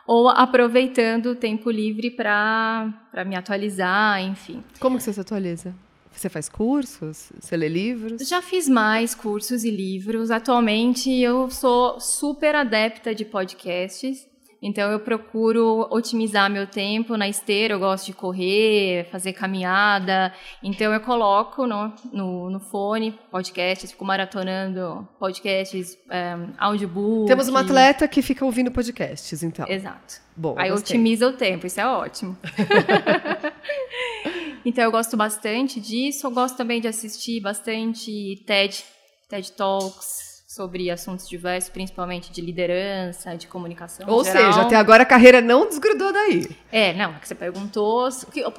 ou 0.06 0.28
aproveitando 0.28 1.30
o 1.30 1.34
tempo 1.34 1.70
livre 1.70 2.10
para 2.10 3.24
me 3.26 3.34
atualizar, 3.34 4.20
enfim. 4.22 4.62
Como 4.78 4.96
que 4.96 5.02
você 5.02 5.12
se 5.12 5.20
atualiza? 5.20 5.74
Você 6.14 6.28
faz 6.28 6.48
cursos? 6.48 7.32
Você 7.38 7.56
lê 7.56 7.68
livros? 7.68 8.26
Já 8.26 8.40
fiz 8.40 8.68
mais 8.68 9.14
cursos 9.14 9.64
e 9.64 9.70
livros. 9.70 10.30
Atualmente 10.30 11.10
eu 11.10 11.50
sou 11.50 12.00
super 12.00 12.54
adepta 12.54 13.14
de 13.14 13.24
podcasts. 13.24 14.26
Então 14.66 14.90
eu 14.90 14.98
procuro 14.98 15.86
otimizar 15.90 16.50
meu 16.50 16.66
tempo 16.66 17.18
na 17.18 17.28
esteira, 17.28 17.74
eu 17.74 17.78
gosto 17.78 18.06
de 18.06 18.14
correr, 18.14 19.06
fazer 19.10 19.34
caminhada. 19.34 20.32
Então 20.62 20.90
eu 20.90 21.00
coloco 21.00 21.66
no, 21.66 21.92
no, 22.10 22.48
no 22.48 22.60
fone 22.60 23.12
podcasts, 23.30 23.90
fico 23.90 24.06
maratonando 24.06 25.06
podcasts, 25.18 25.98
um, 26.08 26.14
eh, 26.14 26.38
audiobook. 26.56 27.28
Temos 27.28 27.46
uma 27.46 27.60
atleta 27.60 28.08
que 28.08 28.22
fica 28.22 28.42
ouvindo 28.42 28.70
podcasts, 28.70 29.42
então. 29.42 29.66
Exato. 29.68 30.22
Bom, 30.34 30.54
Aí 30.56 30.70
gostei. 30.70 30.96
otimiza 30.96 31.28
o 31.28 31.34
tempo, 31.34 31.66
isso 31.66 31.78
é 31.78 31.86
ótimo. 31.86 32.34
então 34.64 34.84
eu 34.84 34.90
gosto 34.90 35.16
bastante 35.16 35.80
disso, 35.80 36.26
eu 36.26 36.30
gosto 36.30 36.56
também 36.56 36.80
de 36.80 36.88
assistir 36.88 37.40
bastante 37.40 38.42
TED, 38.46 38.84
TED 39.28 39.52
Talks, 39.52 40.34
sobre 40.54 40.88
assuntos 40.88 41.28
diversos, 41.28 41.68
principalmente 41.68 42.30
de 42.30 42.40
liderança, 42.40 43.36
de 43.36 43.48
comunicação. 43.48 44.06
Ou 44.08 44.24
seja, 44.24 44.62
até 44.62 44.76
agora 44.76 45.02
a 45.02 45.06
carreira 45.06 45.40
não 45.40 45.66
desgrudou 45.66 46.12
daí. 46.12 46.48
É, 46.70 46.92
não, 46.94 47.10
é 47.10 47.18
que 47.18 47.26
você 47.26 47.34
perguntou 47.34 48.08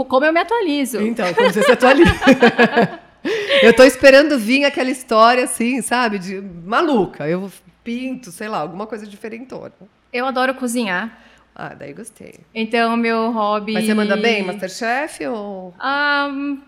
como 0.09 0.25
eu 0.25 0.33
me 0.33 0.41
atualizo. 0.41 1.01
Então, 1.01 1.33
como 1.33 1.51
você 1.51 1.63
se 1.63 1.71
atualiza. 1.71 2.11
eu 3.63 3.73
tô 3.73 3.83
esperando 3.83 4.37
vir 4.37 4.65
aquela 4.65 4.89
história 4.89 5.45
assim, 5.45 5.81
sabe, 5.81 6.19
de 6.19 6.41
maluca. 6.41 7.29
Eu 7.29 7.49
pinto, 7.81 8.29
sei 8.29 8.49
lá, 8.49 8.57
alguma 8.57 8.85
coisa 8.85 9.07
diferentona. 9.07 9.71
Eu 10.11 10.25
adoro 10.25 10.53
cozinhar. 10.55 11.17
Ah, 11.55 11.73
daí 11.73 11.93
gostei. 11.93 12.41
Então, 12.53 12.97
meu 12.97 13.31
hobby. 13.31 13.73
Mas 13.73 13.85
você 13.85 13.93
manda 13.93 14.17
bem, 14.17 14.43
Masterchef 14.43 15.25
ou. 15.25 15.73
Um, 15.81 16.61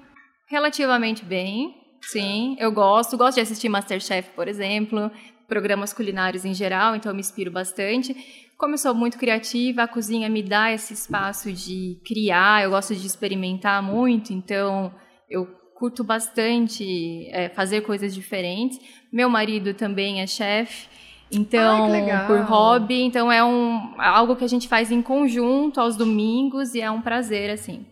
relativamente 0.48 1.26
bem. 1.26 1.76
Sim, 2.02 2.56
eu 2.58 2.72
gosto. 2.72 3.18
Gosto 3.18 3.36
de 3.36 3.42
assistir 3.42 3.68
Masterchef, 3.68 4.30
por 4.30 4.48
exemplo, 4.48 5.12
programas 5.48 5.92
culinários 5.92 6.46
em 6.46 6.54
geral, 6.54 6.96
então 6.96 7.12
eu 7.12 7.16
me 7.16 7.20
inspiro 7.20 7.52
bastante. 7.52 8.16
Como 8.58 8.74
eu 8.74 8.78
sou 8.78 8.96
muito 8.96 9.18
criativa, 9.18 9.84
a 9.84 9.88
cozinha 9.88 10.30
me 10.30 10.42
dá 10.42 10.72
esse 10.72 10.94
espaço 10.94 11.52
de 11.52 12.00
criar, 12.06 12.64
eu 12.64 12.72
gosto 12.72 12.96
de 12.96 13.06
experimentar 13.06 13.84
muito, 13.84 14.32
então 14.32 14.94
eu 15.30 15.46
curto 15.76 16.04
bastante 16.04 17.28
é, 17.30 17.50
fazer 17.50 17.82
coisas 17.82 18.16
diferentes. 18.16 18.80
Meu 19.12 19.30
marido 19.30 19.74
também 19.74 20.22
é 20.22 20.28
chefe, 20.28 20.88
Então, 21.32 21.90
por 22.26 22.40
hobby, 22.42 23.02
então 23.04 23.32
é 23.32 23.44
um 23.44 24.00
algo 24.00 24.36
que 24.36 24.44
a 24.46 24.48
gente 24.48 24.68
faz 24.68 24.92
em 24.92 25.02
conjunto 25.02 25.80
aos 25.82 25.96
domingos 25.96 26.74
e 26.74 26.82
é 26.82 26.90
um 26.90 27.02
prazer 27.02 27.50
assim. 27.50 27.86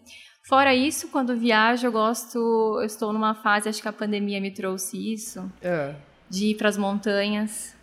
Fora 0.48 0.74
isso, 0.76 1.08
quando 1.10 1.36
viajo, 1.36 1.88
eu 1.88 1.92
gosto, 1.92 2.38
eu 2.80 2.86
estou 2.86 3.12
numa 3.12 3.34
fase, 3.34 3.68
acho 3.68 3.82
que 3.82 3.88
a 3.88 3.94
pandemia 3.94 4.40
me 4.40 4.52
trouxe 4.52 5.14
isso, 5.14 5.52
É. 5.62 5.96
de 6.30 6.52
ir 6.52 6.56
para 6.56 6.70
as 6.70 6.78
montanhas. 6.78 7.75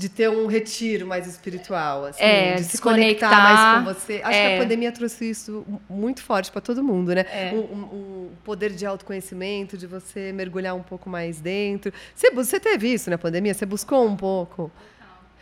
De 0.00 0.08
ter 0.08 0.28
um 0.30 0.46
retiro 0.46 1.06
mais 1.06 1.26
espiritual, 1.26 2.06
assim, 2.06 2.22
É, 2.22 2.54
de 2.54 2.64
se 2.64 2.80
conectar 2.80 3.28
conectar. 3.28 3.82
mais 3.82 3.84
com 3.88 3.94
você. 3.94 4.14
Acho 4.24 4.30
que 4.30 4.36
É. 4.36 4.56
a 4.56 4.62
pandemia 4.62 4.90
trouxe 4.92 5.28
isso 5.30 5.64
muito 5.88 6.22
forte 6.22 6.50
para 6.50 6.60
todo 6.62 6.82
mundo, 6.82 7.14
né? 7.14 7.24
É. 7.30 7.50
Um, 7.52 7.58
um- 7.58 7.84
um 7.94 8.30
poder 8.42 8.70
de 8.70 8.86
autoconhecimento, 8.86 9.76
de 9.76 9.86
você 9.86 10.32
mergulhar 10.32 10.74
um 10.74 10.82
pouco 10.82 11.10
mais 11.10 11.40
dentro. 11.40 11.92
Você, 12.14 12.30
você 12.30 12.58
teve 12.58 12.92
isso 12.92 13.10
na 13.10 13.18
pandemia? 13.18 13.52
Você 13.52 13.66
buscou 13.66 14.06
um 14.06 14.16
pouco? 14.16 14.70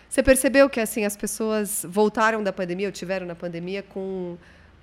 Você 0.08 0.22
percebeu 0.22 0.68
que 0.70 0.80
assim 0.80 1.04
as 1.04 1.16
pessoas 1.16 1.84
voltaram 1.88 2.42
da 2.42 2.52
pandemia 2.52 2.88
ou 2.88 2.92
tiveram 2.92 3.26
na 3.26 3.34
pandemia 3.34 3.82
com 3.82 4.36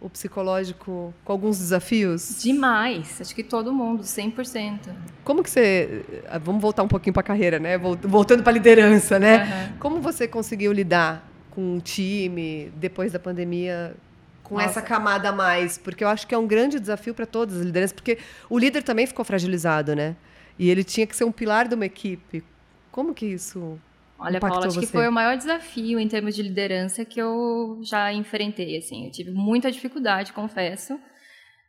o 0.05 0.09
psicológico 0.09 1.13
com 1.23 1.31
alguns 1.31 1.57
desafios? 1.57 2.37
Demais, 2.41 3.19
acho 3.19 3.33
que 3.33 3.43
todo 3.43 3.73
mundo, 3.73 4.03
100%. 4.03 4.79
Como 5.23 5.41
que 5.43 5.49
você. 5.49 6.03
ah, 6.29 6.37
Vamos 6.37 6.61
voltar 6.61 6.83
um 6.83 6.87
pouquinho 6.87 7.13
para 7.13 7.21
a 7.21 7.23
carreira, 7.23 7.59
né? 7.59 7.77
Vol- 7.77 7.97
Voltando 8.03 8.43
para 8.43 8.51
a 8.51 8.53
liderança, 8.53 9.17
né? 9.19 9.35
Aham. 9.43 9.73
Como 9.79 9.99
você 10.01 10.27
conseguiu 10.27 10.71
lidar 10.71 11.27
com 11.51 11.77
o 11.77 11.81
time 11.81 12.71
depois 12.75 13.11
da 13.11 13.19
pandemia? 13.19 13.95
Com 14.43 14.55
Nossa. 14.55 14.67
essa 14.67 14.81
camada 14.83 15.29
a 15.29 15.31
mais, 15.31 15.75
porque 15.77 16.03
eu 16.03 16.07
acho 16.07 16.27
que 16.27 16.35
é 16.35 16.37
um 16.37 16.45
grande 16.45 16.79
desafio 16.79 17.15
para 17.15 17.25
todas 17.25 17.57
as 17.57 17.63
lideranças, 17.65 17.93
porque 17.93 18.19
o 18.47 18.59
líder 18.59 18.83
também 18.83 19.07
ficou 19.07 19.25
fragilizado, 19.25 19.95
né? 19.95 20.15
E 20.59 20.69
ele 20.69 20.83
tinha 20.83 21.07
que 21.07 21.15
ser 21.15 21.23
um 21.23 21.31
pilar 21.31 21.67
de 21.67 21.73
uma 21.73 21.85
equipe. 21.87 22.43
Como 22.91 23.11
que 23.13 23.25
isso 23.25 23.79
Olha, 24.17 24.39
Paula, 24.39 24.67
acho 24.67 24.79
que 24.79 24.85
você? 24.85 24.91
foi 24.91 25.07
o 25.07 25.11
maior 25.11 25.35
desafio 25.37 25.99
em 25.99 26.07
termos 26.07 26.35
de 26.35 26.41
liderança 26.41 27.03
que 27.03 27.21
eu 27.21 27.79
já 27.83 28.13
enfrentei. 28.13 28.77
Assim, 28.77 29.05
eu 29.05 29.11
tive 29.11 29.31
muita 29.31 29.71
dificuldade, 29.71 30.33
confesso. 30.33 30.99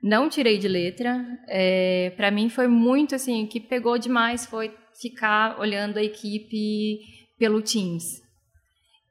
Não 0.03 0.29
tirei 0.29 0.59
de 0.59 0.69
letra. 0.69 1.25
É, 1.49 2.13
para 2.17 2.31
mim 2.31 2.49
foi 2.49 2.69
muito 2.69 3.15
assim, 3.15 3.45
o 3.45 3.49
que 3.49 3.61
pegou 3.61 3.99
demais 3.99 4.47
foi 4.47 4.73
ficar 5.01 5.59
olhando 5.59 5.99
a 5.99 6.03
equipe 6.03 7.01
pelo 7.39 7.61
Teams. 7.61 8.26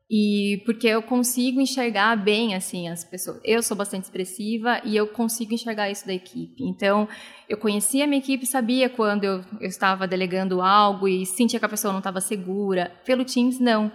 E 0.09 0.61
porque 0.65 0.87
eu 0.87 1.01
consigo 1.01 1.59
enxergar 1.59 2.15
bem 2.15 2.53
assim 2.53 2.87
as 2.87 3.03
pessoas. 3.03 3.39
Eu 3.43 3.63
sou 3.63 3.75
bastante 3.75 4.03
expressiva 4.03 4.79
e 4.83 4.95
eu 4.95 5.07
consigo 5.07 5.53
enxergar 5.53 5.89
isso 5.89 6.05
da 6.05 6.13
equipe. 6.13 6.63
Então, 6.63 7.07
eu 7.49 7.57
conhecia 7.57 8.03
a 8.03 8.07
minha 8.07 8.19
equipe, 8.19 8.45
sabia 8.45 8.87
quando 8.87 9.23
eu, 9.23 9.43
eu 9.59 9.67
estava 9.67 10.07
delegando 10.07 10.61
algo 10.61 11.07
e 11.07 11.25
sentia 11.25 11.59
que 11.59 11.65
a 11.65 11.69
pessoa 11.69 11.91
não 11.91 11.99
estava 11.99 12.21
segura. 12.21 12.91
Pelo 13.03 13.25
Teams, 13.25 13.59
não. 13.59 13.91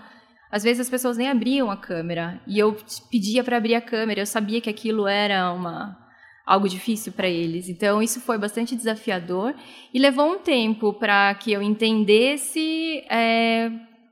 Às 0.50 0.64
vezes 0.64 0.80
as 0.80 0.90
pessoas 0.90 1.16
nem 1.16 1.28
abriam 1.28 1.70
a 1.70 1.76
câmera 1.76 2.42
e 2.44 2.58
eu 2.58 2.76
pedia 3.08 3.44
para 3.44 3.56
abrir 3.56 3.76
a 3.76 3.80
câmera. 3.80 4.20
Eu 4.20 4.26
sabia 4.26 4.60
que 4.60 4.68
aquilo 4.68 5.06
era 5.06 5.52
uma 5.52 5.96
algo 6.44 6.68
difícil 6.68 7.12
para 7.12 7.28
eles. 7.28 7.68
Então 7.68 8.02
isso 8.02 8.20
foi 8.20 8.36
bastante 8.36 8.74
desafiador 8.74 9.54
e 9.94 9.98
levou 10.00 10.32
um 10.32 10.38
tempo 10.40 10.92
para 10.92 11.32
que 11.36 11.52
eu 11.52 11.62
entendesse 11.62 13.04
é, 13.08 13.70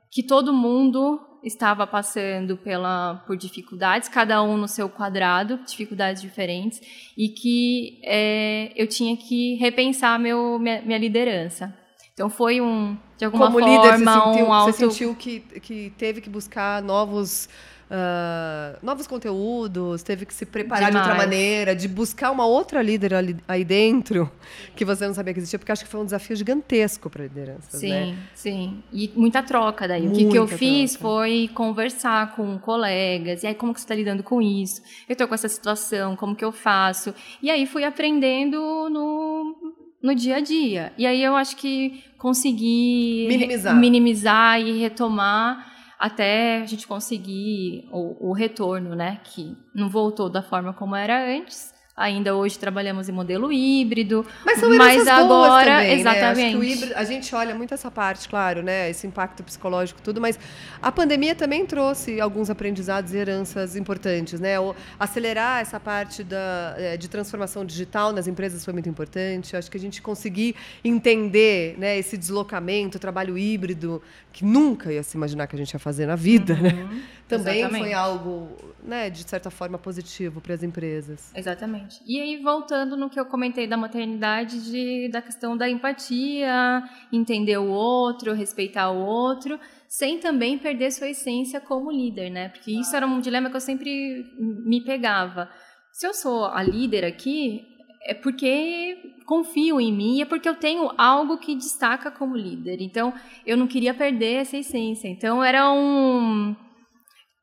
que 0.09 0.23
todo 0.23 0.53
mundo 0.53 1.19
estava 1.43 1.85
passando 1.87 2.57
pela 2.57 3.23
por 3.25 3.37
dificuldades, 3.37 4.09
cada 4.09 4.41
um 4.43 4.57
no 4.57 4.67
seu 4.67 4.89
quadrado, 4.89 5.59
dificuldades 5.65 6.21
diferentes, 6.21 6.81
e 7.17 7.29
que 7.29 7.99
é, 8.03 8.71
eu 8.75 8.87
tinha 8.87 9.15
que 9.15 9.55
repensar 9.55 10.19
meu 10.19 10.59
minha, 10.59 10.81
minha 10.81 10.97
liderança. 10.97 11.73
Então 12.13 12.29
foi 12.29 12.59
um 12.59 12.97
de 13.17 13.25
alguma 13.25 13.47
Como 13.47 13.59
forma 13.59 13.77
líder, 13.77 13.97
você 13.97 14.05
sentiu, 14.05 14.45
um 14.45 14.53
auto 14.53 14.71
você 14.71 14.89
sentiu 14.89 15.15
que, 15.15 15.39
que 15.39 15.93
teve 15.97 16.21
que 16.21 16.29
buscar 16.29 16.81
novos, 16.81 17.49
ah, 17.91 18.77
novos 18.83 19.07
conteúdos, 19.07 20.03
teve 20.03 20.25
que 20.25 20.33
se 20.33 20.45
preparar 20.45 20.91
de 20.91 20.97
outra 20.97 21.13
Demais. 21.13 21.29
maneira, 21.29 21.75
de 21.75 21.87
buscar 21.87 22.29
uma 22.31 22.45
outra 22.45 22.81
líder 22.81 23.13
ali, 23.15 23.35
aí 23.47 23.65
dentro 23.65 24.31
que 24.75 24.85
você 24.85 25.07
não 25.07 25.13
sabia 25.13 25.33
que 25.33 25.39
existia, 25.39 25.57
porque 25.57 25.71
acho 25.71 25.83
que 25.83 25.89
foi 25.89 25.99
um 25.99 26.05
desafio 26.05 26.35
gigantesco 26.35 27.09
para 27.09 27.23
lideranças, 27.23 27.79
Sim, 27.79 27.89
né? 27.89 28.17
sim. 28.35 28.83
E 28.93 29.11
muita 29.15 29.41
troca 29.41 29.87
daí. 29.87 30.07
o 30.07 30.11
que, 30.11 30.25
que 30.29 30.37
eu 30.37 30.43
Muita 30.43 30.57
fiz 30.57 30.91
troca. 30.91 31.03
foi 31.03 31.49
conversar 31.53 32.35
com 32.35 32.57
colegas. 32.59 33.43
E 33.43 33.47
aí, 33.47 33.55
como 33.55 33.73
que 33.73 33.79
você 33.79 33.85
está 33.85 33.95
lidando 33.95 34.21
com 34.23 34.41
isso? 34.41 34.81
Eu 35.07 35.13
estou 35.13 35.27
com 35.27 35.33
essa 35.35 35.49
situação, 35.49 36.15
como 36.15 36.35
que 36.35 36.45
eu 36.45 36.51
faço? 36.51 37.13
E 37.41 37.49
aí 37.49 37.65
fui 37.65 37.83
aprendendo 37.83 38.57
no, 38.89 39.55
no 40.01 40.13
dia 40.15 40.35
a 40.37 40.39
dia. 40.41 40.93
E 40.97 41.05
aí 41.07 41.23
eu 41.23 41.35
acho 41.35 41.55
que 41.55 42.03
consegui 42.17 43.25
Minimizar. 43.27 43.75
minimizar 43.75 44.59
e 44.61 44.79
retomar 44.79 45.68
até 45.99 46.61
a 46.61 46.65
gente 46.65 46.87
conseguir 46.87 47.89
o, 47.91 48.29
o 48.29 48.33
retorno, 48.33 48.95
né? 48.95 49.19
Que 49.23 49.57
não 49.75 49.89
voltou 49.89 50.29
da 50.29 50.41
forma 50.41 50.73
como 50.73 50.95
era 50.95 51.21
antes. 51.29 51.73
Ainda 51.99 52.33
hoje 52.33 52.57
trabalhamos 52.57 53.09
em 53.09 53.11
modelo 53.11 53.51
híbrido. 53.51 54.25
Mas 54.45 54.57
são 54.59 54.69
boas 54.77 55.05
agora, 55.07 55.65
também, 55.65 55.87
né? 55.87 55.99
Exatamente. 55.99 56.55
o 56.55 56.63
híbrido- 56.63 56.93
a 56.95 57.03
gente 57.03 57.35
olha 57.35 57.53
muito 57.53 57.73
essa 57.73 57.91
parte, 57.91 58.29
claro, 58.29 58.63
né? 58.63 58.89
Esse 58.89 59.05
impacto 59.05 59.43
psicológico, 59.43 60.01
tudo, 60.01 60.21
mas 60.21 60.39
a 60.81 60.91
pandemia 60.93 61.35
também 61.35 61.65
trouxe 61.65 62.21
alguns 62.21 62.49
aprendizados 62.49 63.13
e 63.13 63.17
heranças 63.17 63.75
importantes, 63.75 64.39
né? 64.39 64.57
O- 64.59 64.73
acelerar 64.97 65.61
essa 65.61 65.77
parte 65.77 66.23
da, 66.23 66.73
eh, 66.77 66.95
de 66.95 67.09
transformação 67.09 67.65
digital 67.65 68.13
nas 68.13 68.27
empresas 68.27 68.63
foi 68.63 68.71
muito 68.73 68.87
importante. 68.87 69.57
Acho 69.57 69.69
que 69.69 69.75
a 69.77 69.79
gente 69.81 70.01
conseguir 70.01 70.55
entender 70.83 71.75
né, 71.77 71.97
esse 71.97 72.17
deslocamento, 72.17 72.97
o 72.97 72.99
trabalho 72.99 73.37
híbrido, 73.37 74.01
que 74.31 74.45
nunca 74.45 74.91
ia 74.93 75.03
se 75.03 75.17
imaginar 75.17 75.47
que 75.47 75.55
a 75.55 75.59
gente 75.59 75.71
ia 75.73 75.79
fazer 75.79 76.05
na 76.05 76.15
vida, 76.15 76.53
né? 76.55 76.87
Também 77.27 77.59
exatamente. 77.59 77.83
foi 77.83 77.93
algo, 77.93 78.49
né, 78.83 79.09
de 79.09 79.23
certa 79.29 79.51
forma, 79.51 79.77
positivo 79.77 80.41
para 80.41 80.55
as 80.55 80.63
empresas. 80.63 81.29
Exatamente. 81.35 81.88
E 82.05 82.19
aí, 82.19 82.37
voltando 82.41 82.95
no 82.95 83.09
que 83.09 83.19
eu 83.19 83.25
comentei 83.25 83.67
da 83.67 83.77
maternidade, 83.77 84.63
de, 84.63 85.09
da 85.09 85.21
questão 85.21 85.57
da 85.57 85.69
empatia, 85.69 86.83
entender 87.11 87.57
o 87.57 87.69
outro, 87.69 88.33
respeitar 88.33 88.91
o 88.91 89.05
outro, 89.05 89.59
sem 89.87 90.19
também 90.19 90.57
perder 90.57 90.91
sua 90.91 91.09
essência 91.09 91.59
como 91.59 91.91
líder, 91.91 92.29
né? 92.29 92.49
Porque 92.49 92.71
isso 92.71 92.95
era 92.95 93.07
um 93.07 93.19
dilema 93.19 93.49
que 93.49 93.55
eu 93.55 93.61
sempre 93.61 94.25
me 94.37 94.83
pegava. 94.83 95.49
Se 95.91 96.05
eu 96.05 96.13
sou 96.13 96.45
a 96.45 96.61
líder 96.61 97.03
aqui, 97.05 97.65
é 98.03 98.13
porque 98.13 98.97
confio 99.25 99.79
em 99.79 99.91
mim, 99.91 100.21
é 100.21 100.25
porque 100.25 100.47
eu 100.47 100.55
tenho 100.55 100.89
algo 100.97 101.37
que 101.37 101.55
destaca 101.55 102.09
como 102.09 102.35
líder. 102.35 102.81
Então, 102.81 103.13
eu 103.45 103.57
não 103.57 103.67
queria 103.67 103.93
perder 103.93 104.35
essa 104.41 104.57
essência. 104.57 105.07
Então, 105.07 105.43
era 105.43 105.71
um 105.71 106.55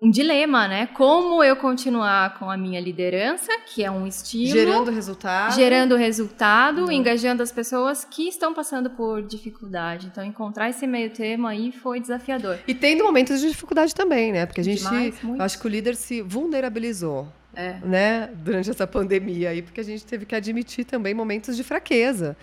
um 0.01 0.11
dilema, 0.11 0.69
né? 0.69 0.87
Como 0.89 1.43
eu 1.43 1.57
continuar 1.57 2.39
com 2.39 2.51
a 2.51 2.57
minha 2.57 2.79
liderança, 2.81 3.51
que 3.67 3.83
é 3.83 3.91
um 3.91 4.07
estilo, 4.07 4.53
Gerando 4.53 4.91
resultado. 4.91 5.55
gerando 5.55 5.97
resultado, 5.97 6.93
engajando 6.93 7.43
as 7.43 7.51
pessoas 7.51 8.05
que 8.05 8.29
estão 8.29 8.53
passando 8.53 8.91
por 8.91 9.23
dificuldade. 9.23 10.07
Então, 10.07 10.23
encontrar 10.23 10.69
esse 10.69 10.87
meio 10.87 11.09
termo 11.11 11.47
aí 11.47 11.73
foi 11.73 11.99
desafiador. 11.99 12.59
E 12.69 12.75
tendo 12.75 13.05
momentos 13.05 13.41
de 13.41 13.49
dificuldade 13.49 13.95
também, 13.95 14.33
né? 14.33 14.45
Porque 14.45 14.61
a 14.61 14.65
gente, 14.65 14.83
Demais, 14.83 15.15
acho 15.39 15.59
que 15.59 15.67
o 15.67 15.71
líder 15.71 15.97
se 15.97 16.21
vulnerabilizou, 16.21 17.27
É. 17.55 17.79
né? 17.83 18.29
Durante 18.35 18.69
essa 18.69 18.87
pandemia 18.87 19.49
aí, 19.51 19.63
porque 19.63 19.81
a 19.81 19.85
gente 19.85 20.05
teve 20.05 20.27
que 20.27 20.35
admitir 20.35 20.85
também 20.85 21.15
momentos 21.15 21.57
de 21.57 21.65
fraqueza, 21.65 22.37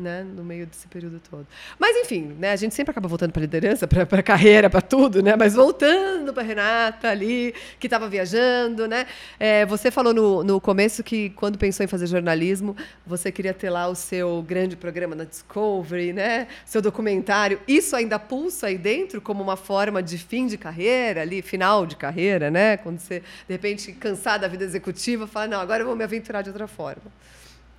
né? 0.00 0.24
No 0.24 0.42
meio 0.42 0.66
desse 0.66 0.88
período 0.88 1.20
todo. 1.30 1.46
Mas 1.78 1.96
enfim, 1.96 2.34
né? 2.38 2.52
A 2.52 2.56
gente 2.56 2.74
sempre 2.74 2.90
acaba 2.90 3.06
voltando 3.06 3.32
para 3.32 3.40
liderança, 3.40 3.86
para 3.86 4.22
carreira, 4.22 4.68
para 4.70 4.80
tudo, 4.80 5.22
né? 5.22 5.36
Mas 5.36 5.54
voltando 5.54 6.32
para 6.32 6.42
Renata 6.42 7.08
ali, 7.08 7.54
que 7.78 7.86
estava 7.86 8.08
viajando, 8.08 8.88
né? 8.88 9.06
É, 9.38 9.64
você 9.66 9.90
falou 9.90 10.12
no, 10.12 10.42
no 10.42 10.60
começo 10.60 11.02
que 11.02 11.30
quando 11.30 11.58
pensou 11.58 11.84
em 11.84 11.86
fazer 11.86 12.06
jornalismo, 12.06 12.76
você 13.06 13.30
queria 13.30 13.54
ter 13.54 13.70
lá 13.70 13.88
o 13.88 13.94
seu 13.94 14.42
grande 14.42 14.76
programa 14.76 15.14
na 15.14 15.24
Discovery, 15.24 16.12
né? 16.12 16.48
Seu 16.64 16.80
documentário. 16.80 17.60
Isso 17.68 17.94
ainda 17.94 18.18
pulsa 18.18 18.68
aí 18.68 18.78
dentro 18.78 19.20
como 19.20 19.42
uma 19.42 19.56
forma 19.56 20.02
de 20.02 20.18
fim 20.18 20.46
de 20.46 20.56
carreira, 20.56 21.22
ali, 21.22 21.42
final 21.42 21.86
de 21.86 21.96
carreira, 21.96 22.50
né? 22.50 22.76
Quando 22.76 22.98
você, 22.98 23.20
de 23.20 23.52
repente, 23.54 23.92
cansar 23.92 24.38
da 24.38 24.48
vida 24.48 24.64
executiva, 24.64 25.26
fala, 25.26 25.46
não, 25.46 25.60
agora 25.60 25.82
eu 25.82 25.86
vou 25.86 25.96
me 25.96 26.04
aventurar 26.04 26.42
de 26.42 26.48
outra 26.48 26.66
forma. 26.66 27.10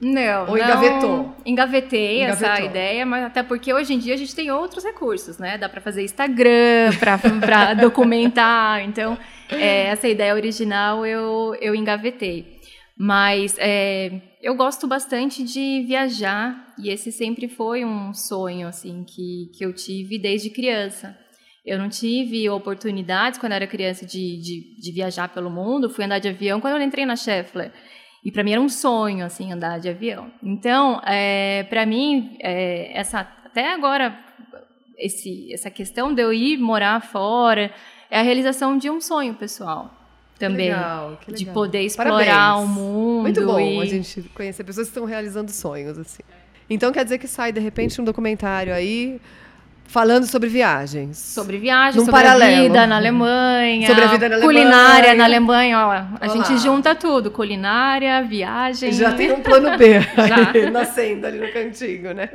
Não, 0.02 0.50
Ou 0.50 0.58
engavetou? 0.58 1.36
Engavetei 1.46 2.22
essa 2.22 2.44
Engavetou. 2.46 2.70
ideia, 2.72 3.06
mas 3.06 3.24
até 3.24 3.44
porque 3.44 3.72
hoje 3.72 3.94
em 3.94 4.00
dia 4.00 4.16
a 4.16 4.18
gente 4.18 4.34
tem 4.36 4.50
outros 4.50 4.84
recursos, 4.84 5.38
né? 5.38 5.60
Dá 5.60 5.70
para 5.70 5.80
fazer 5.80 6.04
Instagram, 6.04 6.92
para 7.40 7.76
documentar. 7.80 8.84
Então, 8.84 9.16
é, 9.50 9.86
essa 9.86 10.08
ideia 10.08 10.34
original 10.34 11.06
eu, 11.06 11.56
eu 11.62 11.76
engavetei. 11.76 12.60
Mas 12.98 13.56
é, 13.60 14.22
eu 14.42 14.56
gosto 14.56 14.88
bastante 14.88 15.44
de 15.44 15.84
viajar 15.88 16.74
e 16.80 16.90
esse 16.90 17.12
sempre 17.12 17.48
foi 17.48 17.86
um 17.86 18.12
sonho 18.14 18.68
assim 18.68 19.04
que, 19.04 19.52
que 19.56 19.64
eu 19.64 19.72
tive 19.72 20.18
desde 20.18 20.50
criança. 20.50 21.16
Eu 21.64 21.78
não 21.78 21.90
tive 21.90 22.50
oportunidades 22.50 23.40
quando 23.40 23.52
era 23.54 23.68
criança 23.68 24.04
de, 24.04 24.38
de, 24.42 24.82
de 24.82 24.92
viajar 24.92 25.30
pelo 25.30 25.50
mundo. 25.50 25.92
Fui 25.92 26.04
andar 26.04 26.18
de 26.18 26.28
avião 26.28 26.60
quando 26.60 26.78
eu 26.78 26.82
entrei 26.82 27.06
na 27.06 27.16
Scheffler. 27.16 27.72
E 28.23 28.31
para 28.31 28.43
mim 28.43 28.51
era 28.51 28.62
um 28.62 28.69
sonho, 28.69 29.25
assim, 29.25 29.51
andar 29.51 29.79
de 29.79 29.89
avião. 29.89 30.31
Então, 30.43 31.01
é, 31.05 31.63
para 31.69 31.86
mim, 31.86 32.38
é, 32.39 32.97
essa 32.97 33.21
até 33.21 33.73
agora 33.73 34.17
esse, 34.97 35.51
essa 35.53 35.69
questão 35.69 36.13
de 36.13 36.21
eu 36.21 36.31
ir 36.31 36.57
morar 36.57 37.01
fora 37.01 37.71
é 38.10 38.19
a 38.19 38.21
realização 38.21 38.77
de 38.77 38.89
um 38.89 39.01
sonho 39.01 39.34
pessoal 39.34 39.91
também. 40.38 40.69
Que 40.69 40.73
legal, 40.73 41.17
que 41.21 41.31
legal. 41.31 41.45
De 41.45 41.45
poder 41.53 41.81
explorar 41.81 42.12
Parabéns. 42.12 42.63
o 42.63 42.67
mundo. 42.67 43.21
Muito 43.21 43.45
bom 43.45 43.60
e... 43.60 43.81
a 43.81 43.86
gente 43.86 44.21
conhecer 44.34 44.63
pessoas 44.63 44.88
que 44.88 44.91
estão 44.91 45.05
realizando 45.05 45.51
sonhos, 45.51 45.97
assim. 45.97 46.23
Então 46.69 46.91
quer 46.91 47.03
dizer 47.03 47.17
que 47.17 47.27
sai, 47.27 47.51
de 47.51 47.60
repente, 47.60 47.99
um 48.01 48.03
documentário 48.03 48.73
aí 48.73 49.19
falando 49.86 50.26
sobre 50.26 50.48
viagens. 50.50 51.17
Sobre 51.17 51.58
viagens, 51.58 51.96
Num 51.98 52.06
sobre 52.06 52.22
paralelo. 52.22 52.60
a 52.60 52.63
vida 52.63 52.88
na 52.88 52.96
Alemanha. 52.96 53.88
Sobre 53.88 54.04
a 54.04 54.08
vida 54.08 54.30
na 54.30 54.39
Culinária 54.39 55.10
Alemanha. 55.12 55.15
na 55.15 55.24
Alemanha, 55.26 55.88
ó. 55.88 55.91
A 55.91 56.17
Olha 56.22 56.30
gente 56.30 56.58
junta 56.60 56.96
tudo. 56.96 57.30
Culinária, 57.30 58.24
viagem. 58.24 58.91
Já 58.94 59.13
tem 59.13 59.32
um 59.32 59.41
plano 59.41 59.78
B 59.78 59.96
aí, 60.54 60.70
nascendo 60.70 61.28
ali 61.28 61.39
no 61.39 61.52
cantinho, 61.52 62.13
né? 62.13 62.30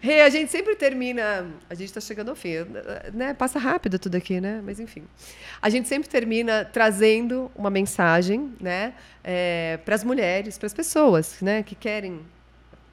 Rê, 0.00 0.20
a 0.20 0.28
gente 0.28 0.52
sempre 0.52 0.76
termina. 0.76 1.46
A 1.68 1.74
gente 1.74 1.88
está 1.88 2.00
chegando 2.00 2.28
ao 2.28 2.36
fim, 2.36 2.66
né? 3.14 3.32
Passa 3.34 3.58
rápido 3.58 3.98
tudo 3.98 4.16
aqui, 4.16 4.40
né? 4.40 4.60
Mas 4.64 4.78
enfim. 4.78 5.02
A 5.60 5.70
gente 5.70 5.88
sempre 5.88 6.08
termina 6.08 6.64
trazendo 6.64 7.50
uma 7.56 7.70
mensagem, 7.70 8.52
né? 8.60 8.92
para 9.84 9.94
as 9.96 10.04
mulheres, 10.04 10.56
para 10.56 10.66
as 10.66 10.74
pessoas, 10.74 11.38
né? 11.40 11.62
Que 11.62 11.74
querem 11.74 12.20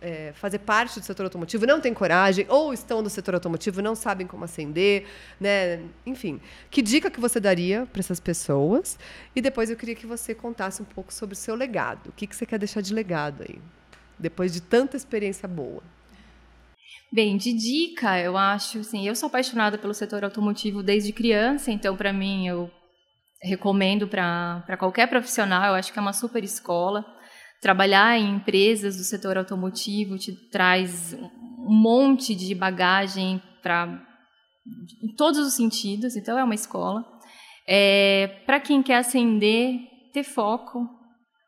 é, 0.03 0.33
fazer 0.33 0.59
parte 0.59 0.99
do 0.99 1.05
setor 1.05 1.23
automotivo, 1.23 1.65
não 1.65 1.79
têm 1.79 1.93
coragem, 1.93 2.45
ou 2.49 2.73
estão 2.73 3.01
no 3.01 3.09
setor 3.09 3.35
automotivo, 3.35 3.81
não 3.81 3.95
sabem 3.95 4.27
como 4.27 4.43
ascender, 4.43 5.05
né? 5.39 5.81
Enfim, 6.05 6.41
que 6.69 6.81
dica 6.81 7.09
que 7.09 7.21
você 7.21 7.39
daria 7.39 7.87
para 7.91 8.01
essas 8.01 8.19
pessoas? 8.19 8.99
E 9.33 9.41
depois 9.41 9.69
eu 9.69 9.77
queria 9.77 9.95
que 9.95 10.05
você 10.05 10.35
contasse 10.35 10.81
um 10.81 10.85
pouco 10.85 11.13
sobre 11.13 11.33
o 11.33 11.37
seu 11.37 11.55
legado. 11.55 12.09
O 12.09 12.11
que, 12.11 12.27
que 12.27 12.35
você 12.35 12.45
quer 12.45 12.59
deixar 12.59 12.81
de 12.81 12.93
legado 12.93 13.45
aí, 13.47 13.57
depois 14.19 14.51
de 14.51 14.61
tanta 14.61 14.97
experiência 14.97 15.47
boa? 15.47 15.81
Bem, 17.09 17.37
de 17.37 17.53
dica, 17.53 18.19
eu 18.19 18.35
acho, 18.35 18.79
assim, 18.79 19.07
eu 19.07 19.15
sou 19.15 19.27
apaixonada 19.27 19.77
pelo 19.77 19.93
setor 19.93 20.25
automotivo 20.25 20.83
desde 20.83 21.13
criança, 21.13 21.71
então 21.71 21.95
para 21.95 22.11
mim 22.11 22.47
eu 22.47 22.69
recomendo 23.41 24.05
para 24.07 24.75
qualquer 24.77 25.07
profissional, 25.07 25.63
eu 25.65 25.75
acho 25.75 25.93
que 25.93 25.99
é 25.99 26.01
uma 26.01 26.11
super 26.11 26.43
escola. 26.43 27.05
Trabalhar 27.63 28.19
em 28.19 28.35
empresas 28.35 28.97
do 28.97 29.03
setor 29.03 29.37
automotivo 29.37 30.17
te 30.17 30.33
traz 30.49 31.13
um 31.13 31.73
monte 31.73 32.35
de 32.35 32.53
bagagem 32.53 33.41
para 33.61 34.05
em 35.01 35.15
todos 35.15 35.39
os 35.39 35.53
sentidos, 35.55 36.15
então 36.15 36.37
é 36.37 36.43
uma 36.43 36.53
escola. 36.53 37.03
É, 37.67 38.41
para 38.45 38.59
quem 38.59 38.83
quer 38.83 38.97
ascender, 38.97 39.79
ter 40.13 40.23
foco, 40.23 40.87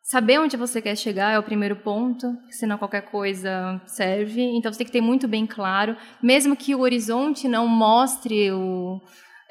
Saber 0.06 0.40
onde 0.40 0.56
você 0.56 0.84
quer 0.84 0.96
chegar 0.96 1.32
é 1.32 1.40
o 1.40 1.44
primeiro 1.44 1.78
ponto, 1.78 2.38
senão 2.52 2.78
qualquer 2.78 3.02
coisa 3.10 3.82
serve. 3.88 4.40
Então 4.56 4.72
você 4.72 4.78
tem 4.78 4.86
que 4.86 4.94
ter 4.94 5.02
muito 5.02 5.28
bem 5.28 5.48
claro, 5.48 5.98
mesmo 6.22 6.56
que 6.56 6.76
o 6.76 6.82
horizonte 6.82 7.48
não 7.48 7.68
mostre 7.68 8.52
o, 8.52 9.02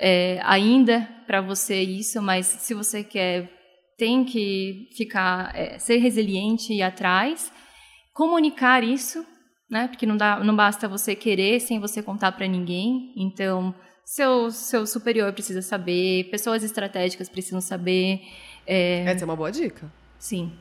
é, 0.01 0.39
ainda 0.45 1.09
para 1.27 1.41
você 1.41 1.83
isso, 1.83 2.23
mas 2.23 2.47
se 2.47 2.73
você 2.73 3.03
quer, 3.03 3.51
tem 3.97 4.25
que 4.25 4.89
ficar, 4.97 5.55
é, 5.55 5.79
ser 5.79 5.99
resiliente 5.99 6.73
e 6.73 6.79
ir 6.79 6.83
atrás, 6.83 7.53
comunicar 8.13 8.83
isso, 8.83 9.25
né? 9.71 9.89
Porque 9.89 10.07
não 10.07 10.17
dá, 10.17 10.39
não 10.43 10.55
basta 10.55 10.89
você 10.89 11.15
querer 11.15 11.61
sem 11.61 11.81
você 11.81 12.03
contar 12.03 12.33
para 12.33 12.47
ninguém. 12.47 13.13
Então 13.17 13.75
seu 14.05 14.51
seu 14.51 14.87
superior 14.87 15.33
precisa 15.33 15.63
saber, 15.63 16.31
pessoas 16.31 16.63
estratégicas 16.63 17.29
precisam 17.29 17.61
saber. 17.61 18.21
É, 18.67 19.05
Essa 19.05 19.25
é 19.25 19.27
uma 19.27 19.37
boa 19.37 19.51
dica. 19.51 19.91
Sim. 20.19 20.53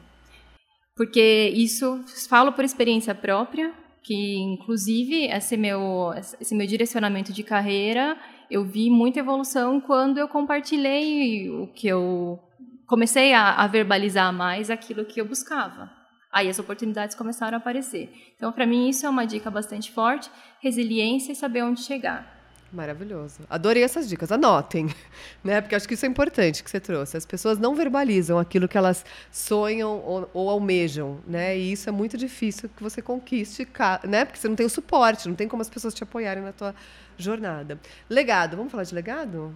Porque 0.95 1.51
isso, 1.55 2.03
falo 2.29 2.53
por 2.53 2.63
experiência 2.63 3.15
própria, 3.15 3.73
que 4.03 4.37
inclusive 4.37 5.25
esse 5.25 5.57
meu, 5.57 6.11
esse 6.39 6.53
meu 6.53 6.67
direcionamento 6.67 7.33
de 7.33 7.41
carreira, 7.41 8.17
eu 8.51 8.63
vi 8.63 8.89
muita 8.89 9.19
evolução 9.19 9.81
quando 9.81 10.19
eu 10.19 10.27
compartilhei 10.27 11.49
o 11.49 11.67
que 11.67 11.87
eu 11.87 12.39
comecei 12.87 13.33
a, 13.33 13.55
a 13.55 13.67
verbalizar 13.67 14.31
mais 14.33 14.69
aquilo 14.69 15.05
que 15.05 15.19
eu 15.19 15.25
buscava. 15.25 15.91
Aí 16.31 16.49
as 16.49 16.57
oportunidades 16.57 17.15
começaram 17.15 17.57
a 17.57 17.59
aparecer. 17.59 18.11
Então, 18.35 18.51
para 18.51 18.65
mim, 18.65 18.89
isso 18.89 19.05
é 19.05 19.09
uma 19.09 19.25
dica 19.25 19.51
bastante 19.51 19.91
forte: 19.91 20.29
resiliência 20.59 21.31
e 21.31 21.35
saber 21.35 21.63
onde 21.63 21.81
chegar. 21.81 22.33
Maravilhoso. 22.73 23.41
Adorei 23.47 23.83
essas 23.83 24.09
dicas. 24.09 24.31
Anotem, 24.31 24.87
né? 25.43 25.61
Porque 25.61 25.75
acho 25.75 25.87
que 25.87 25.93
isso 25.93 26.07
é 26.07 26.09
importante 26.09 26.63
que 26.63 26.71
você 26.71 26.79
trouxe. 26.79 27.15
As 27.15 27.25
pessoas 27.25 27.59
não 27.59 27.75
verbalizam 27.75 28.39
aquilo 28.39 28.67
que 28.67 28.75
elas 28.75 29.05
sonham 29.31 30.01
ou, 30.03 30.27
ou 30.33 30.49
almejam, 30.49 31.19
né? 31.27 31.55
E 31.55 31.71
isso 31.71 31.87
é 31.87 31.91
muito 31.91 32.17
difícil 32.17 32.67
que 32.75 32.81
você 32.81 32.99
conquiste, 32.99 33.67
né? 34.07 34.25
Porque 34.25 34.39
você 34.39 34.47
não 34.47 34.55
tem 34.55 34.65
o 34.65 34.69
suporte, 34.69 35.29
não 35.29 35.35
tem 35.35 35.47
como 35.47 35.61
as 35.61 35.69
pessoas 35.69 35.93
te 35.93 36.03
apoiarem 36.03 36.41
na 36.41 36.51
tua 36.51 36.73
jornada. 37.15 37.79
Legado. 38.09 38.57
Vamos 38.57 38.71
falar 38.71 38.85
de 38.85 38.95
legado? 38.95 39.53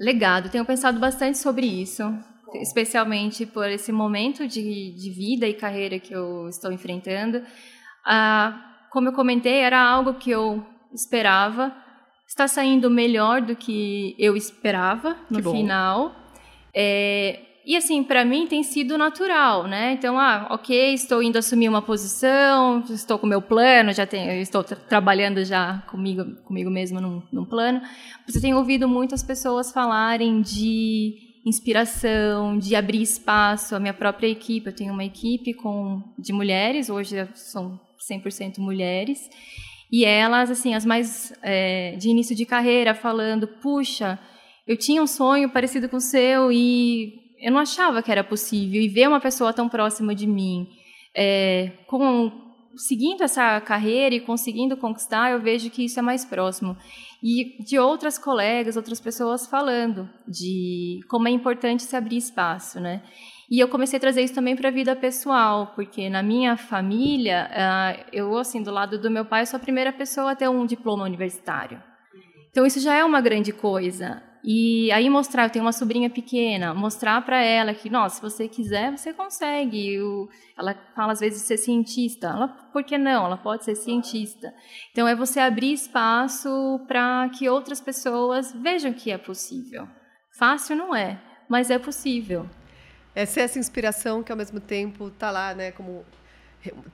Legado, 0.00 0.48
tenho 0.48 0.64
pensado 0.64 1.00
bastante 1.00 1.38
sobre 1.38 1.66
isso, 1.66 2.02
especialmente 2.54 3.44
por 3.44 3.68
esse 3.68 3.90
momento 3.90 4.46
de, 4.46 4.92
de 4.92 5.10
vida 5.10 5.46
e 5.46 5.54
carreira 5.54 5.98
que 5.98 6.14
eu 6.14 6.48
estou 6.48 6.70
enfrentando. 6.70 7.42
Ah, 8.06 8.86
como 8.90 9.08
eu 9.08 9.12
comentei, 9.12 9.58
era 9.58 9.80
algo 9.80 10.14
que 10.14 10.30
eu 10.30 10.64
esperava, 10.92 11.74
está 12.26 12.46
saindo 12.46 12.88
melhor 12.90 13.42
do 13.42 13.56
que 13.56 14.14
eu 14.18 14.36
esperava 14.36 15.16
no 15.28 15.42
final. 15.50 16.14
É, 16.74 17.40
e 17.68 17.76
assim, 17.76 18.02
para 18.02 18.24
mim 18.24 18.46
tem 18.46 18.62
sido 18.62 18.96
natural, 18.96 19.66
né? 19.66 19.92
Então, 19.92 20.18
ah, 20.18 20.46
ok, 20.52 20.94
estou 20.94 21.22
indo 21.22 21.36
assumir 21.36 21.68
uma 21.68 21.82
posição, 21.82 22.82
estou 22.88 23.18
com 23.18 23.26
meu 23.26 23.42
plano, 23.42 23.92
já 23.92 24.06
tenho, 24.06 24.32
estou 24.40 24.64
tra- 24.64 24.78
trabalhando 24.78 25.44
já 25.44 25.84
comigo, 25.86 26.24
comigo 26.46 26.70
mesma 26.70 26.98
num, 26.98 27.22
num 27.30 27.44
plano. 27.44 27.82
Você 28.26 28.40
tem 28.40 28.54
ouvido 28.54 28.88
muitas 28.88 29.22
pessoas 29.22 29.70
falarem 29.70 30.40
de 30.40 31.40
inspiração, 31.44 32.58
de 32.58 32.74
abrir 32.74 33.02
espaço. 33.02 33.76
A 33.76 33.78
minha 33.78 33.92
própria 33.92 34.28
equipe, 34.28 34.66
eu 34.66 34.74
tenho 34.74 34.94
uma 34.94 35.04
equipe 35.04 35.52
com 35.52 36.02
de 36.18 36.32
mulheres, 36.32 36.88
hoje 36.88 37.28
são 37.34 37.78
100% 38.10 38.60
mulheres. 38.60 39.28
E 39.92 40.06
elas, 40.06 40.50
assim, 40.50 40.74
as 40.74 40.86
mais 40.86 41.34
é, 41.42 41.96
de 41.96 42.08
início 42.08 42.34
de 42.34 42.46
carreira, 42.46 42.94
falando: 42.94 43.46
puxa, 43.46 44.18
eu 44.66 44.74
tinha 44.74 45.02
um 45.02 45.06
sonho 45.06 45.50
parecido 45.50 45.86
com 45.86 45.98
o 45.98 46.00
seu 46.00 46.50
e 46.50 47.27
eu 47.40 47.52
não 47.52 47.60
achava 47.60 48.02
que 48.02 48.10
era 48.10 48.24
possível. 48.24 48.80
E 48.80 48.88
ver 48.88 49.08
uma 49.08 49.20
pessoa 49.20 49.52
tão 49.52 49.68
próxima 49.68 50.14
de 50.14 50.26
mim, 50.26 50.68
é, 51.16 51.72
com, 51.86 52.30
seguindo 52.76 53.22
essa 53.22 53.60
carreira 53.60 54.14
e 54.14 54.20
conseguindo 54.20 54.76
conquistar, 54.76 55.32
eu 55.32 55.40
vejo 55.40 55.70
que 55.70 55.84
isso 55.84 55.98
é 55.98 56.02
mais 56.02 56.24
próximo. 56.24 56.76
E 57.22 57.62
de 57.64 57.78
outras 57.78 58.18
colegas, 58.18 58.76
outras 58.76 59.00
pessoas 59.00 59.46
falando 59.46 60.08
de 60.26 61.00
como 61.08 61.26
é 61.28 61.30
importante 61.30 61.82
se 61.82 61.96
abrir 61.96 62.16
espaço, 62.16 62.80
né? 62.80 63.02
E 63.50 63.58
eu 63.58 63.68
comecei 63.68 63.96
a 63.96 64.00
trazer 64.00 64.22
isso 64.22 64.34
também 64.34 64.54
para 64.54 64.68
a 64.68 64.72
vida 64.72 64.94
pessoal, 64.94 65.72
porque 65.74 66.10
na 66.10 66.22
minha 66.22 66.56
família, 66.56 67.48
ah, 67.50 67.96
eu, 68.12 68.36
assim, 68.36 68.62
do 68.62 68.70
lado 68.70 68.98
do 68.98 69.10
meu 69.10 69.24
pai, 69.24 69.46
sou 69.46 69.56
a 69.56 69.60
primeira 69.60 69.90
pessoa 69.90 70.32
a 70.32 70.36
ter 70.36 70.48
um 70.48 70.66
diploma 70.66 71.04
universitário. 71.04 71.82
Então, 72.50 72.66
isso 72.66 72.78
já 72.78 72.94
é 72.94 73.04
uma 73.04 73.22
grande 73.22 73.52
coisa. 73.52 74.22
E 74.50 74.90
aí 74.92 75.10
mostrar, 75.10 75.44
eu 75.44 75.50
tenho 75.50 75.62
uma 75.62 75.74
sobrinha 75.74 76.08
pequena, 76.08 76.72
mostrar 76.72 77.20
para 77.20 77.38
ela 77.38 77.74
que, 77.74 77.90
nossa, 77.90 78.16
se 78.16 78.22
você 78.22 78.48
quiser, 78.48 78.96
você 78.96 79.12
consegue. 79.12 79.92
Eu- 79.92 80.26
ela 80.56 80.74
fala 80.96 81.12
às 81.12 81.20
vezes 81.20 81.42
de 81.42 81.46
ser 81.48 81.58
cientista. 81.58 82.28
Ela, 82.28 82.48
por 82.48 82.82
que 82.82 82.96
não? 82.96 83.26
Ela 83.26 83.36
pode 83.36 83.66
ser 83.66 83.74
cientista. 83.74 84.50
Então, 84.90 85.06
é 85.06 85.14
você 85.14 85.38
abrir 85.38 85.74
espaço 85.74 86.48
para 86.88 87.28
que 87.28 87.46
outras 87.46 87.78
pessoas 87.78 88.50
vejam 88.54 88.90
que 88.90 89.10
é 89.10 89.18
possível. 89.18 89.86
Fácil 90.38 90.76
não 90.76 90.96
é, 90.96 91.20
mas 91.46 91.70
é 91.70 91.78
possível. 91.78 92.48
É 93.14 93.26
ser 93.26 93.40
essa 93.40 93.58
inspiração 93.58 94.22
que 94.22 94.32
ao 94.32 94.38
mesmo 94.38 94.60
tempo 94.60 95.08
está 95.08 95.30
lá, 95.30 95.54
né? 95.54 95.72
Como 95.72 96.06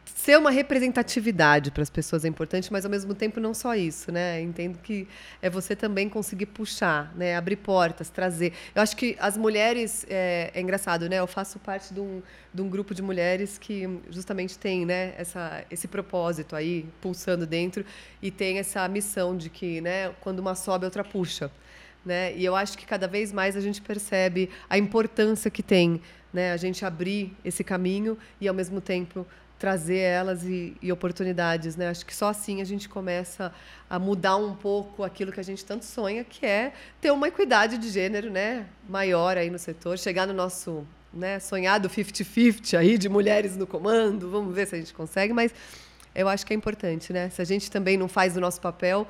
ser 0.04 0.38
uma 0.38 0.50
representatividade 0.50 1.70
para 1.70 1.82
as 1.82 1.90
pessoas 1.90 2.24
é 2.24 2.28
importante, 2.28 2.72
mas 2.72 2.84
ao 2.84 2.90
mesmo 2.90 3.14
tempo 3.14 3.40
não 3.40 3.54
só 3.54 3.74
isso, 3.74 4.12
né? 4.12 4.40
Entendo 4.40 4.78
que 4.78 5.08
é 5.40 5.48
você 5.48 5.74
também 5.74 6.08
conseguir 6.08 6.46
puxar, 6.46 7.12
né? 7.16 7.36
Abrir 7.36 7.56
portas, 7.56 8.10
trazer. 8.10 8.52
Eu 8.74 8.82
acho 8.82 8.96
que 8.96 9.16
as 9.18 9.36
mulheres 9.36 10.06
é, 10.08 10.50
é 10.54 10.60
engraçado, 10.60 11.08
né? 11.08 11.16
Eu 11.16 11.26
faço 11.26 11.58
parte 11.58 11.92
de 11.94 12.00
um, 12.00 12.22
de 12.52 12.62
um 12.62 12.68
grupo 12.68 12.94
de 12.94 13.02
mulheres 13.02 13.58
que 13.58 14.00
justamente 14.10 14.58
tem, 14.58 14.84
né? 14.84 15.14
Essa, 15.16 15.64
esse 15.70 15.88
propósito 15.88 16.54
aí 16.54 16.86
pulsando 17.00 17.46
dentro 17.46 17.84
e 18.22 18.30
tem 18.30 18.58
essa 18.58 18.86
missão 18.88 19.36
de 19.36 19.48
que, 19.48 19.80
né? 19.80 20.10
Quando 20.20 20.40
uma 20.40 20.54
sobe, 20.54 20.84
a 20.84 20.88
outra 20.88 21.04
puxa 21.04 21.50
né? 22.04 22.36
E 22.36 22.44
eu 22.44 22.54
acho 22.54 22.76
que 22.76 22.84
cada 22.84 23.08
vez 23.08 23.32
mais 23.32 23.56
a 23.56 23.60
gente 23.60 23.80
percebe 23.80 24.50
a 24.68 24.76
importância 24.76 25.50
que 25.50 25.62
tem, 25.62 26.00
né? 26.32 26.52
A 26.52 26.56
gente 26.56 26.84
abrir 26.84 27.34
esse 27.44 27.64
caminho 27.64 28.18
e 28.40 28.46
ao 28.46 28.54
mesmo 28.54 28.80
tempo 28.80 29.26
trazer 29.64 29.96
elas 29.96 30.44
e, 30.44 30.76
e 30.82 30.92
oportunidades, 30.92 31.74
né? 31.74 31.88
Acho 31.88 32.04
que 32.04 32.14
só 32.14 32.28
assim 32.28 32.60
a 32.60 32.64
gente 32.64 32.86
começa 32.86 33.50
a 33.88 33.98
mudar 33.98 34.36
um 34.36 34.54
pouco 34.54 35.02
aquilo 35.02 35.32
que 35.32 35.40
a 35.40 35.42
gente 35.42 35.64
tanto 35.64 35.86
sonha, 35.86 36.22
que 36.22 36.44
é 36.44 36.74
ter 37.00 37.10
uma 37.10 37.28
equidade 37.28 37.78
de 37.78 37.88
gênero, 37.88 38.30
né? 38.30 38.66
Maior 38.86 39.38
aí 39.38 39.48
no 39.48 39.58
setor, 39.58 39.98
chegar 39.98 40.26
no 40.26 40.34
nosso 40.34 40.86
né, 41.10 41.40
sonhado 41.40 41.88
50-50 41.88 42.76
aí 42.76 42.98
de 42.98 43.08
mulheres 43.08 43.56
no 43.56 43.66
comando. 43.66 44.28
Vamos 44.30 44.54
ver 44.54 44.66
se 44.66 44.74
a 44.74 44.78
gente 44.78 44.92
consegue, 44.92 45.32
mas 45.32 45.54
eu 46.14 46.28
acho 46.28 46.44
que 46.44 46.52
é 46.52 46.56
importante, 46.56 47.10
né? 47.10 47.30
Se 47.30 47.40
a 47.40 47.44
gente 47.46 47.70
também 47.70 47.96
não 47.96 48.06
faz 48.06 48.36
o 48.36 48.42
nosso 48.42 48.60
papel, 48.60 49.08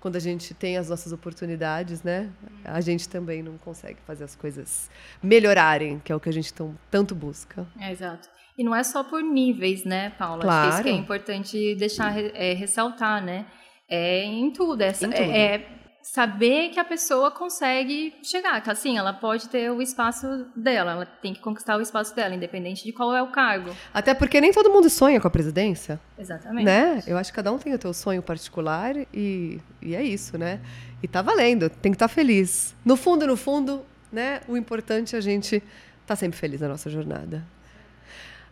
quando 0.00 0.16
a 0.16 0.20
gente 0.20 0.52
tem 0.52 0.76
as 0.76 0.90
nossas 0.90 1.12
oportunidades, 1.12 2.02
né? 2.02 2.28
A 2.62 2.82
gente 2.82 3.08
também 3.08 3.42
não 3.42 3.56
consegue 3.56 4.00
fazer 4.06 4.24
as 4.24 4.36
coisas 4.36 4.90
melhorarem, 5.22 5.98
que 6.04 6.12
é 6.12 6.14
o 6.14 6.20
que 6.20 6.28
a 6.28 6.32
gente 6.32 6.52
tão, 6.52 6.76
tanto 6.90 7.14
busca. 7.14 7.66
É, 7.80 7.90
exato. 7.90 8.33
E 8.56 8.62
não 8.64 8.74
é 8.74 8.82
só 8.84 9.02
por 9.02 9.22
níveis, 9.22 9.84
né, 9.84 10.10
Paula? 10.10 10.42
Claro. 10.42 10.68
Acho 10.68 10.68
que 10.68 10.74
isso 10.74 10.82
que 10.84 10.88
é 10.88 10.92
importante 11.02 11.74
deixar 11.74 12.12
é, 12.16 12.52
ressaltar, 12.54 13.22
né? 13.24 13.46
É 13.88 14.24
em 14.24 14.50
tudo. 14.50 14.80
É, 14.82 14.88
Em 14.90 14.92
tudo. 14.92 15.12
é- 15.14 15.54
é 15.56 15.68
saber 16.02 16.68
que 16.68 16.78
a 16.78 16.84
pessoa 16.84 17.30
consegue 17.30 18.14
chegar. 18.22 18.60
Que 18.60 18.70
assim, 18.70 18.98
ela 18.98 19.12
pode 19.12 19.48
ter 19.48 19.70
o 19.70 19.80
espaço 19.80 20.26
dela, 20.54 20.92
ela 20.92 21.06
tem 21.06 21.32
que 21.32 21.40
conquistar 21.40 21.76
o 21.78 21.80
espaço 21.80 22.14
dela, 22.14 22.34
independente 22.34 22.84
de 22.84 22.92
qual 22.92 23.14
é 23.14 23.22
o 23.22 23.28
cargo. 23.28 23.74
Até 23.92 24.12
porque 24.14 24.38
nem 24.40 24.52
todo 24.52 24.70
mundo 24.70 24.88
sonha 24.90 25.18
com 25.20 25.26
a 25.26 25.30
presidência, 25.30 25.98
Exatamente. 26.18 26.64
né? 26.66 27.02
Eu 27.06 27.16
acho 27.16 27.32
que 27.32 27.36
cada 27.36 27.50
um 27.50 27.58
tem 27.58 27.74
o 27.74 27.80
seu 27.80 27.94
sonho 27.94 28.22
particular 28.22 28.94
e, 29.14 29.58
e 29.80 29.94
é 29.96 30.02
isso, 30.02 30.36
né? 30.36 30.60
E 31.02 31.08
tá 31.08 31.22
valendo, 31.22 31.68
tem 31.70 31.90
que 31.90 31.96
estar 31.96 32.08
feliz. 32.08 32.74
No 32.84 32.96
fundo, 32.96 33.26
no 33.26 33.36
fundo, 33.36 33.82
né? 34.12 34.42
O 34.46 34.56
importante 34.58 35.14
é 35.16 35.18
a 35.18 35.22
gente 35.22 35.62
estar 36.02 36.16
sempre 36.16 36.38
feliz 36.38 36.60
na 36.60 36.68
nossa 36.68 36.90
jornada. 36.90 37.42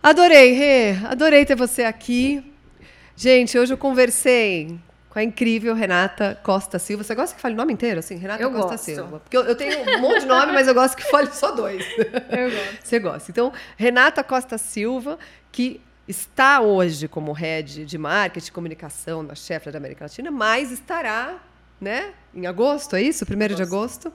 Adorei, 0.03 0.53
Rê, 0.53 0.91
adorei 1.07 1.45
ter 1.45 1.55
você 1.55 1.85
aqui. 1.85 2.43
Gente, 3.15 3.57
hoje 3.57 3.73
eu 3.73 3.79
conversei 3.79 4.77
com 5.09 5.19
a 5.19 5.23
incrível 5.23 5.75
Renata 5.75 6.37
Costa 6.43 6.77
Silva. 6.79 7.05
Você 7.05 7.15
gosta 7.15 7.37
que 7.37 7.41
fale 7.41 7.55
o 7.55 7.57
nome 7.57 7.73
inteiro, 7.73 8.01
assim? 8.01 8.17
Renata 8.17 8.43
Eu 8.43 8.51
Costa 8.51 8.71
gosto. 8.71 8.85
Silva. 8.85 9.21
Porque 9.21 9.37
eu, 9.37 9.45
eu 9.45 9.55
tenho 9.55 9.97
um 9.97 10.01
monte 10.01 10.23
de 10.23 10.27
nome, 10.27 10.51
mas 10.53 10.67
eu 10.67 10.75
gosto 10.75 10.97
que 10.97 11.05
fale 11.05 11.31
só 11.33 11.53
dois. 11.53 11.85
Eu 11.99 12.51
gosto. 12.51 12.79
Você 12.83 12.99
gosta. 12.99 13.31
Então, 13.31 13.53
Renata 13.77 14.25
Costa 14.25 14.59
Silva, 14.59 15.19
que 15.53 15.81
está 16.09 16.61
hoje 16.61 17.07
como 17.07 17.31
head 17.31 17.85
de 17.85 17.97
marketing 17.97 18.49
e 18.49 18.53
comunicação 18.53 19.25
da 19.25 19.37
Chefla 19.37 19.71
da 19.71 19.79
América 19.79 20.05
Latina, 20.07 20.33
mas 20.33 20.73
estará, 20.73 21.37
né, 21.81 22.13
em 22.35 22.47
agosto, 22.49 22.97
é 22.97 23.03
isso? 23.03 23.25
Primeiro 23.25 23.55
de 23.55 23.63
agosto, 23.63 24.13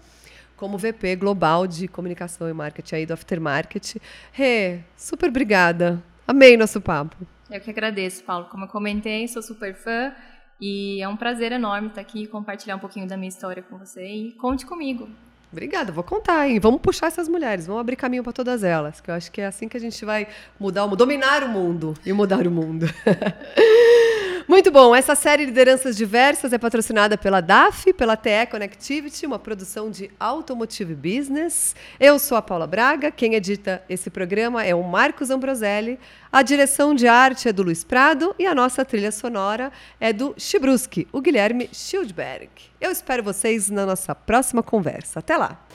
como 0.58 0.78
VP 0.78 1.16
global 1.16 1.66
de 1.68 1.88
comunicação 1.88 2.50
e 2.50 2.54
marketing 2.54 2.96
aí 2.96 3.06
do 3.06 3.14
Aftermarket. 3.14 3.96
Rê, 4.32 4.80
super 4.98 5.30
obrigada. 5.30 6.04
Amei 6.28 6.58
nosso 6.58 6.82
papo. 6.82 7.16
Eu 7.50 7.62
que 7.62 7.70
agradeço, 7.70 8.24
Paulo. 8.24 8.48
Como 8.52 8.66
eu 8.66 8.68
comentei, 8.68 9.28
sou 9.28 9.42
super 9.42 9.74
fã 9.76 10.12
e 10.60 11.02
é 11.02 11.08
um 11.08 11.16
prazer 11.16 11.52
enorme 11.52 11.88
estar 11.88 12.02
aqui 12.02 12.24
e 12.24 12.28
compartilhar 12.28 12.76
um 12.76 12.80
pouquinho 12.80 13.08
da 13.08 13.16
minha 13.16 13.30
história 13.30 13.64
com 13.64 13.78
você. 13.78 14.06
E 14.06 14.32
conte 14.34 14.66
comigo. 14.66 15.08
Obrigada, 15.50 15.94
vou 15.94 16.04
contar, 16.04 16.50
hein? 16.50 16.60
Vamos 16.60 16.82
puxar 16.82 17.08
essas 17.08 17.30
mulheres, 17.30 17.66
vamos 17.66 17.80
abrir 17.80 17.96
caminho 17.96 18.22
para 18.22 18.34
todas 18.34 18.66
elas, 18.66 19.00
que 19.00 19.10
eu 19.10 19.16
acho 19.16 19.32
que 19.32 19.40
é 19.40 19.46
assim 19.46 19.70
que 19.70 19.78
a 19.78 19.80
gente 19.80 20.04
vai 20.04 20.28
mudar 20.60 20.84
o 20.84 20.90
mundo, 20.90 20.98
dominar 20.98 21.44
o 21.44 21.48
mundo 21.48 21.94
e 22.06 22.12
mudar 22.12 22.46
o 22.46 22.52
mundo. 22.52 22.86
Muito 24.48 24.72
bom, 24.72 24.96
essa 24.96 25.14
série 25.14 25.44
Lideranças 25.44 25.98
Diversas 25.98 26.54
é 26.54 26.58
patrocinada 26.58 27.18
pela 27.18 27.42
DAF, 27.42 27.92
pela 27.92 28.16
TE 28.16 28.46
Connectivity, 28.50 29.26
uma 29.26 29.38
produção 29.38 29.92
de 29.92 30.10
Automotive 30.18 30.96
Business. 30.96 31.76
Eu 32.00 32.18
sou 32.18 32.38
a 32.38 32.42
Paula 32.42 32.66
Braga, 32.66 33.12
quem 33.12 33.36
edita 33.36 33.84
esse 33.90 34.10
programa 34.10 34.64
é 34.64 34.74
o 34.74 34.82
Marcos 34.82 35.30
Ambroselli, 35.30 36.00
a 36.32 36.42
direção 36.44 36.96
de 36.96 37.10
arte 37.10 37.50
é 37.50 37.52
do 37.52 37.62
Luiz 37.62 37.84
Prado 37.84 38.34
e 38.40 38.46
a 38.46 38.56
nossa 38.56 38.86
trilha 38.86 39.12
sonora 39.12 39.70
é 40.00 40.14
do 40.14 40.34
Chibruski, 40.38 41.10
o 41.12 41.20
Guilherme 41.20 41.70
Schildberg. 41.74 42.48
Eu 42.80 42.90
espero 42.90 43.22
vocês 43.22 43.70
na 43.70 43.86
nossa 43.86 44.16
próxima 44.16 44.64
conversa. 44.64 45.20
Até 45.20 45.36
lá! 45.36 45.67